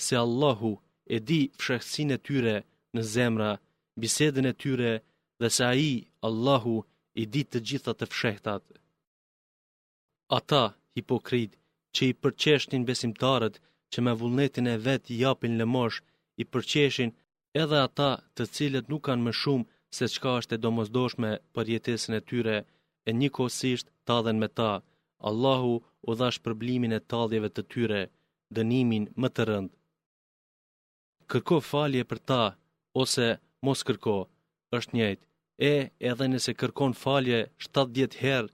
se 0.07 0.15
Allahu 0.25 0.73
e 1.15 1.17
di 1.29 1.41
fshëksin 1.59 2.09
e 2.17 2.19
tyre 2.27 2.57
në 2.95 3.03
zemra, 3.15 3.51
bisedën 4.01 4.47
e 4.53 4.55
tyre 4.63 4.93
dhe 5.41 5.49
se 5.57 5.63
a 5.71 5.75
i, 5.93 5.95
Allahu, 6.29 6.77
i 7.23 7.25
di 7.33 7.43
të 7.49 7.59
gjithat 7.69 7.97
të 8.01 8.07
fshehtat. 8.13 8.63
Ata, 10.39 10.65
hipokrit, 10.97 11.53
që 11.95 12.03
i 12.11 12.17
përqeshtin 12.23 12.87
besimtarët 12.89 13.57
që 13.93 13.99
me 14.05 14.13
vullnetin 14.21 14.67
e 14.75 14.77
vetë 14.87 15.13
japin 15.25 15.55
lëmosh, 15.61 15.99
i 16.43 16.45
përqeshin 16.53 17.11
edhe 17.63 17.79
ata 17.87 18.11
të 18.37 18.43
cilët 18.55 18.87
nuk 18.91 19.03
kanë 19.09 19.25
më 19.27 19.33
shumë 19.43 19.67
se 19.99 20.07
çka 20.15 20.31
është 20.41 20.55
e 20.57 20.61
domosdoshme 20.65 21.31
për 21.55 21.65
jetesën 21.75 22.13
e 22.21 22.25
tyre, 22.31 22.57
e 23.09 23.11
njëkohësisht 23.21 23.87
tallen 24.09 24.39
me 24.43 24.49
ta. 24.59 24.73
Allahu 25.29 25.75
u 26.09 26.11
dha 26.19 26.29
shpërblimin 26.37 26.93
e 26.99 27.05
talljeve 27.13 27.49
të 27.55 27.63
tyre, 27.73 28.01
dënimin 28.57 29.05
më 29.23 29.29
të 29.35 29.43
rënd. 29.51 29.71
Kërko 31.31 31.59
falje 31.71 32.03
për 32.11 32.21
ta 32.31 32.43
ose 33.03 33.29
mos 33.67 33.81
kërko, 33.89 34.19
është 34.79 34.95
njëjtë. 34.97 35.25
E 35.73 35.75
edhe 36.11 36.25
nëse 36.33 36.53
kërkon 36.61 36.93
falje 37.03 37.39
70 37.67 38.17
herë, 38.25 38.53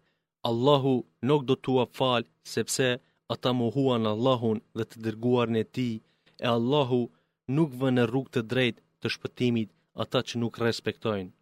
Allahu 0.48 0.94
nuk 1.28 1.40
do 1.48 1.54
t'ua 1.64 1.84
fal, 1.98 2.22
sepse 2.54 2.88
ata 3.34 3.50
mohuan 3.60 4.04
Allahun 4.12 4.58
dhe 4.78 4.84
të 4.90 4.96
dërguarin 5.04 5.56
e 5.62 5.64
ti, 5.74 5.90
e 6.44 6.46
Allahu 6.56 7.00
nuk 7.56 7.70
vë 7.80 7.88
në 7.96 8.02
rrugë 8.08 8.32
të 8.34 8.42
drejtë 8.52 8.82
të 9.00 9.06
shpëtimit 9.14 9.68
ata 10.02 10.18
që 10.28 10.34
nuk 10.42 10.54
respektojnë. 10.66 11.32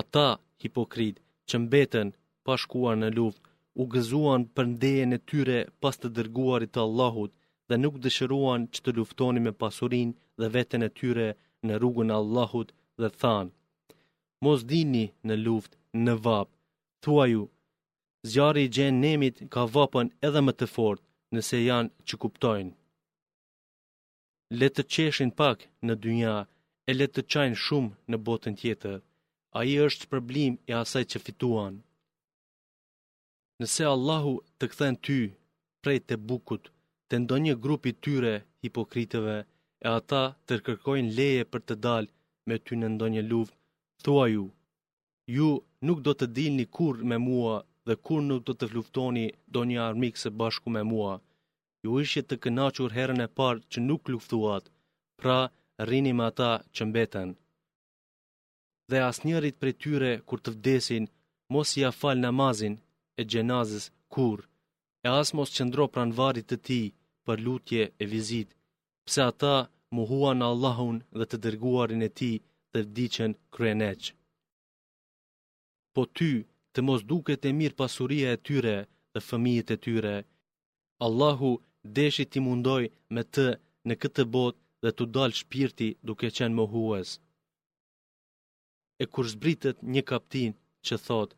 Ata, 0.00 0.28
hipokrit, 0.62 1.16
që 1.48 1.54
mbeten 1.64 2.08
pashkuar 2.46 2.96
në 3.00 3.08
luft, 3.18 3.42
u 3.80 3.82
gëzuan 3.94 4.42
për 4.54 4.64
ndeje 4.74 5.04
në 5.08 5.18
tyre 5.28 5.58
pas 5.82 5.96
të 5.98 6.08
dërguarit 6.16 6.72
të 6.72 6.80
Allahut 6.86 7.32
dhe 7.68 7.76
nuk 7.82 7.96
dëshëruan 8.04 8.62
që 8.72 8.80
të 8.82 8.90
luftoni 8.98 9.40
me 9.44 9.52
pasurin 9.62 10.10
dhe 10.40 10.46
veten 10.56 10.82
e 10.88 10.90
tyre 10.98 11.28
në 11.66 11.72
rrugën 11.78 12.10
Allahut 12.20 12.70
dhe 13.00 13.08
thanë. 13.20 13.52
Mos 14.44 14.60
dini 14.70 15.06
në 15.28 15.34
luft 15.46 15.72
në 16.06 16.14
vapë, 16.24 16.52
thua 17.04 17.24
ju, 17.32 17.44
zjarë 18.32 18.60
i 18.64 18.68
gjenë 18.76 19.00
nemit 19.06 19.36
ka 19.52 19.62
vapën 19.76 20.06
edhe 20.26 20.40
më 20.46 20.52
të 20.58 20.66
fortë 20.74 21.06
nëse 21.36 21.56
janë 21.68 21.90
që 22.08 22.14
kuptojnë 22.22 22.72
le 24.58 24.66
të 24.74 24.82
qeshin 24.94 25.30
pak 25.40 25.58
në 25.86 25.94
dynja 26.04 26.34
e 26.88 26.92
le 26.98 27.06
të 27.14 27.22
qajnë 27.32 27.58
shumë 27.64 27.96
në 28.10 28.16
botën 28.26 28.54
tjetër. 28.60 28.98
A 29.58 29.58
i 29.72 29.74
është 29.88 30.08
problem 30.12 30.52
i 30.70 30.72
asaj 30.82 31.02
që 31.10 31.18
fituan. 31.26 31.74
Nëse 33.60 33.84
Allahu 33.94 34.34
të 34.58 34.64
këthen 34.70 34.96
ty 35.06 35.18
prej 35.82 35.98
të 36.06 36.14
bukut, 36.28 36.64
të 37.08 37.14
ndonjë 37.22 37.54
grupi 37.64 37.90
tyre 38.04 38.34
hipokritëve, 38.62 39.36
e 39.86 39.88
ata 39.98 40.22
të 40.46 40.54
kërkojnë 40.66 41.14
leje 41.18 41.44
për 41.52 41.60
të 41.66 41.74
dalë 41.84 42.10
me 42.48 42.56
ty 42.64 42.72
në 42.78 42.88
ndonjë 42.94 43.22
luft, 43.30 43.54
thua 44.04 44.26
ju, 44.34 44.44
ju 45.36 45.48
nuk 45.86 45.98
do 46.06 46.12
të 46.16 46.26
dilni 46.36 46.64
kur 46.76 46.94
me 47.10 47.16
mua 47.28 47.56
dhe 47.86 47.94
kur 48.04 48.20
nuk 48.30 48.40
do 48.48 48.52
të 48.58 48.64
fluftoni 48.70 49.26
do 49.54 49.60
një 49.68 49.78
armik 49.88 50.14
se 50.22 50.28
bashku 50.38 50.68
me 50.76 50.82
mua 50.92 51.12
ju 51.86 51.90
ishje 52.04 52.22
të 52.26 52.34
kënaqur 52.44 52.90
herën 52.98 53.24
e 53.26 53.28
parë 53.38 53.64
që 53.70 53.78
nuk 53.88 54.02
luftuat, 54.12 54.64
pra 55.20 55.38
rrini 55.84 56.12
me 56.18 56.24
ata 56.30 56.52
që 56.74 56.82
mbeten. 56.90 57.30
Dhe 58.90 58.98
asnjërit 59.10 59.60
prej 59.60 59.74
tyre 59.82 60.12
kur 60.28 60.38
të 60.42 60.50
vdesin, 60.54 61.04
mos 61.52 61.68
ia 61.78 61.82
ja 61.84 61.90
fal 62.00 62.18
namazin 62.26 62.74
e 63.20 63.22
xhenazës 63.30 63.86
kur, 64.16 64.40
E 65.06 65.08
as 65.20 65.28
mos 65.38 65.50
qëndro 65.56 65.84
pran 65.94 66.10
varrit 66.18 66.46
të 66.48 66.56
tij 66.66 66.86
për 67.26 67.36
lutje 67.46 67.82
e 68.02 68.04
vizit, 68.14 68.48
pse 69.06 69.20
ata 69.30 69.54
muhuan 69.96 70.40
Allahun 70.50 70.96
dhe 71.18 71.24
të 71.28 71.36
dërguarin 71.44 72.02
e 72.08 72.10
tij 72.18 72.36
të 72.72 72.78
vdiqen 72.86 73.32
kryeneç. 73.54 74.00
Po 75.94 76.02
ty 76.16 76.32
të 76.72 76.78
mos 76.88 77.02
duket 77.12 77.42
e 77.48 77.56
mirë 77.58 77.78
pasuria 77.82 78.28
e 78.34 78.42
tyre, 78.46 78.76
dhe 79.12 79.20
fëmijët 79.28 79.68
e 79.74 79.76
tyre. 79.84 80.16
Allahu 81.06 81.52
deshi 81.96 82.24
ti 82.32 82.38
mundoj 82.40 82.84
me 83.14 83.22
të 83.34 83.44
në 83.88 83.94
këtë 84.02 84.24
botë 84.34 84.60
dhe 84.84 84.90
të 84.96 85.04
dalë 85.16 85.36
shpirti 85.40 85.88
duke 86.06 86.28
qenë 86.36 86.56
më 86.58 86.64
huës. 86.72 87.10
E 89.02 89.04
kur 89.12 89.26
zbritet 89.34 89.76
një 89.92 90.02
kaptin 90.10 90.52
që 90.86 90.94
thot, 91.06 91.30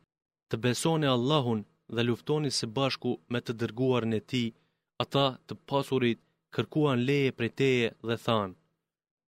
të 0.49 0.55
besoni 0.65 1.07
Allahun 1.15 1.61
dhe 1.95 2.01
luftoni 2.09 2.49
se 2.57 2.65
bashku 2.77 3.11
me 3.31 3.39
të 3.43 3.51
dërguar 3.61 4.03
në 4.11 4.19
ti, 4.29 4.43
ata 5.03 5.25
të 5.47 5.53
pasurit 5.69 6.19
kërkuan 6.55 6.99
leje 7.07 7.31
prej 7.37 7.51
teje 7.59 7.87
dhe 8.07 8.15
thanë, 8.25 8.55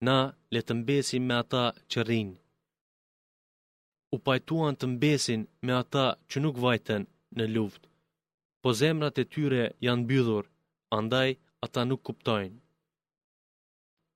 na 0.08 0.18
le 0.54 0.60
të 0.64 0.72
mbesim 0.80 1.24
me 1.30 1.36
ata 1.44 1.66
që 1.92 1.98
rrinë. 2.08 2.38
U 4.16 4.18
pajtuan 4.28 4.74
të 4.78 4.86
mbesin 4.94 5.42
me 5.66 5.74
ata 5.84 6.08
që 6.30 6.38
nuk 6.44 6.56
vajten 6.66 7.02
në 7.38 7.44
luft, 7.56 7.84
po 8.62 8.70
zemrat 8.80 9.16
e 9.22 9.26
tyre 9.34 9.64
janë 9.86 10.06
bydhur, 10.10 10.46
andaj 11.00 11.30
ata 11.66 11.82
nuk 11.90 12.02
kuptojnë. 12.08 12.60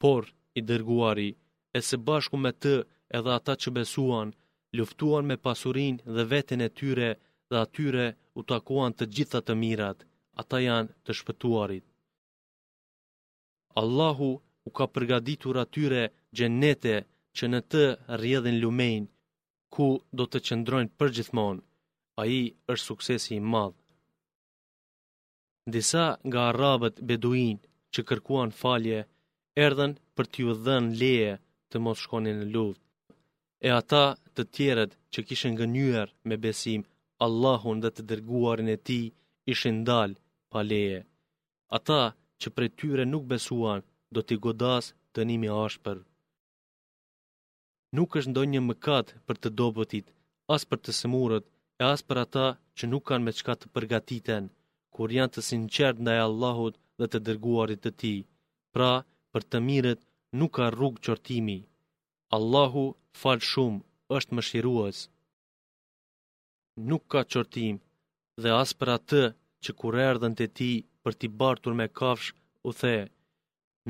Por, 0.01 0.23
i 0.59 0.61
dërguari, 0.69 1.30
e 1.78 1.80
se 1.88 1.95
bashku 2.07 2.38
me 2.43 2.51
të 2.63 2.73
edhe 3.17 3.32
ata 3.39 3.53
që 3.61 3.69
besuan, 3.78 4.30
luftuan 4.78 5.23
me 5.30 5.36
pasurin 5.45 5.95
dhe 6.15 6.23
vetin 6.32 6.61
e 6.67 6.69
tyre 6.80 7.09
dhe 7.49 7.57
atyre 7.65 8.05
u 8.39 8.41
takuan 8.51 8.91
të 8.97 9.03
gjithat 9.15 9.43
të 9.47 9.53
mirat, 9.63 9.97
ata 10.41 10.57
janë 10.67 10.91
të 11.05 11.11
shpëtuarit. 11.19 11.86
Allahu 13.82 14.30
u 14.67 14.69
ka 14.78 14.86
përgaditur 14.93 15.55
atyre 15.65 16.01
gjenete 16.38 16.95
që 17.38 17.45
në 17.51 17.59
të 17.71 17.84
rjedhin 18.21 18.57
lumejnë, 18.63 19.11
ku 19.73 19.88
do 20.17 20.23
të 20.32 20.38
qëndrojnë 20.47 20.95
përgjithmonë, 20.99 21.61
a 22.21 22.21
i 22.39 22.41
është 22.73 22.88
suksesi 22.89 23.34
i 23.39 23.43
madhë 23.53 23.78
disa 25.74 26.05
nga 26.30 26.39
arabët 26.51 26.95
beduin 27.09 27.57
që 27.93 27.99
kërkuan 28.07 28.51
falje, 28.61 28.99
erdhen 29.65 29.93
për 30.15 30.26
t'ju 30.32 30.51
dhen 30.65 30.86
leje 30.99 31.34
të 31.70 31.76
mos 31.86 31.99
shkonin 32.03 32.38
në 32.41 32.47
luft. 32.55 32.82
E 33.68 33.70
ata 33.80 34.03
të 34.36 34.41
tjeret 34.55 34.91
që 35.13 35.20
kishen 35.28 35.57
gënyer 35.59 36.07
me 36.28 36.36
besim 36.45 36.82
Allahun 37.26 37.78
dhe 37.84 37.89
të 37.93 38.01
dërguarin 38.09 38.70
e 38.76 38.78
ti 38.88 38.99
ishin 39.53 39.78
dal 39.89 40.11
pa 40.51 40.59
leje. 40.70 40.99
Ata 41.78 42.01
që 42.39 42.47
për 42.55 42.65
tyre 42.80 43.03
nuk 43.13 43.24
besuan 43.34 43.82
do 44.13 44.20
t'i 44.24 44.36
godas 44.45 44.86
të 45.13 45.20
nimi 45.30 45.47
ashpër. 45.65 45.97
Nuk 47.95 48.09
është 48.20 48.32
ndonjë 48.32 48.61
mëkat 48.70 49.07
për 49.28 49.36
të 49.41 49.49
dobotit, 49.59 50.07
as 50.55 50.61
për 50.70 50.80
të 50.84 50.91
sëmurët, 50.99 51.45
e 51.82 51.84
as 51.93 52.01
për 52.07 52.18
ata 52.26 52.47
që 52.78 52.84
nuk 52.91 53.03
kanë 53.09 53.26
me 53.26 53.32
qka 53.39 53.53
të 53.57 53.68
përgatiten, 53.76 54.45
kur 54.98 55.12
janë 55.18 55.34
të 55.36 55.41
sinqert 55.48 55.98
ndaj 56.06 56.20
Allahut 56.28 56.76
dhe 57.00 57.08
të 57.14 57.20
dërguarit 57.26 57.82
të 57.84 57.89
Tij. 58.02 58.20
Pra, 58.74 58.91
për 59.32 59.43
të 59.50 59.58
mirët 59.68 60.00
nuk 60.39 60.52
ka 60.58 60.66
rrugë 60.76 61.02
qortimi. 61.06 61.60
Allahu 62.38 62.84
fal 63.22 63.39
shumë, 63.52 63.84
është 64.18 64.34
mëshirues. 64.38 64.98
Nuk 66.89 67.04
ka 67.12 67.22
qortim 67.34 67.76
dhe 68.41 68.50
as 68.64 68.72
për 68.80 68.89
atë 68.98 69.24
që 69.64 69.72
kur 69.80 69.93
erdhen 70.10 70.34
te 70.39 70.45
Ti 70.58 70.72
për 71.04 71.14
t'i 71.20 71.28
bartur 71.41 71.74
me 71.80 71.88
kafsh, 72.00 72.30
u 72.68 72.70
the, 72.80 72.95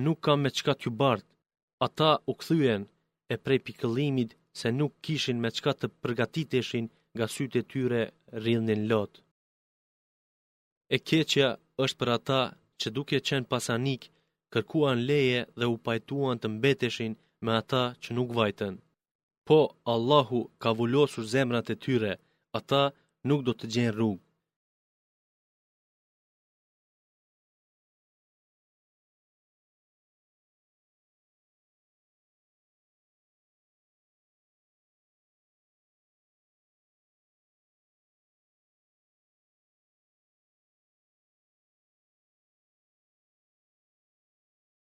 nuk 0.04 0.18
kam 0.26 0.38
me 0.44 0.50
çka 0.58 0.74
t'ju 0.78 0.92
bart. 1.02 1.26
Ata 1.86 2.12
u 2.30 2.34
këthyen 2.40 2.84
e 3.34 3.36
prej 3.44 3.60
pikëllimit 3.68 4.32
se 4.60 4.68
nuk 4.80 4.94
kishin 5.06 5.38
me 5.42 5.50
çka 5.58 5.72
të 5.78 5.86
përgatiteshin 6.02 6.86
nga 7.16 7.26
sytë 7.36 7.58
e 7.62 7.64
tyre 7.72 8.02
rrindin 8.42 8.84
lotë. 8.92 9.20
E 10.96 10.98
keqja 11.08 11.48
është 11.86 11.98
për 12.02 12.10
ata 12.18 12.38
që 12.82 12.92
duke 12.98 13.20
qenë 13.30 13.50
pasanik, 13.54 14.04
kërkuan 14.56 15.02
leje 15.10 15.42
dhe 15.60 15.70
u 15.74 15.76
pajtuan 15.88 16.42
të 16.44 16.52
mbeteshin 16.56 17.18
me 17.46 17.56
ata 17.62 17.82
që 18.04 18.16
nuk 18.20 18.32
vajten. 18.40 18.78
Po, 19.48 19.60
Allahu 19.96 20.40
ka 20.64 20.76
vullosur 20.80 21.26
zemrat 21.34 21.74
e 21.76 21.80
tyre, 21.88 22.14
ata 22.62 22.82
nuk 23.32 23.44
do 23.50 23.58
të 23.60 23.74
gjenë 23.76 23.98
rrugë. 23.98 24.26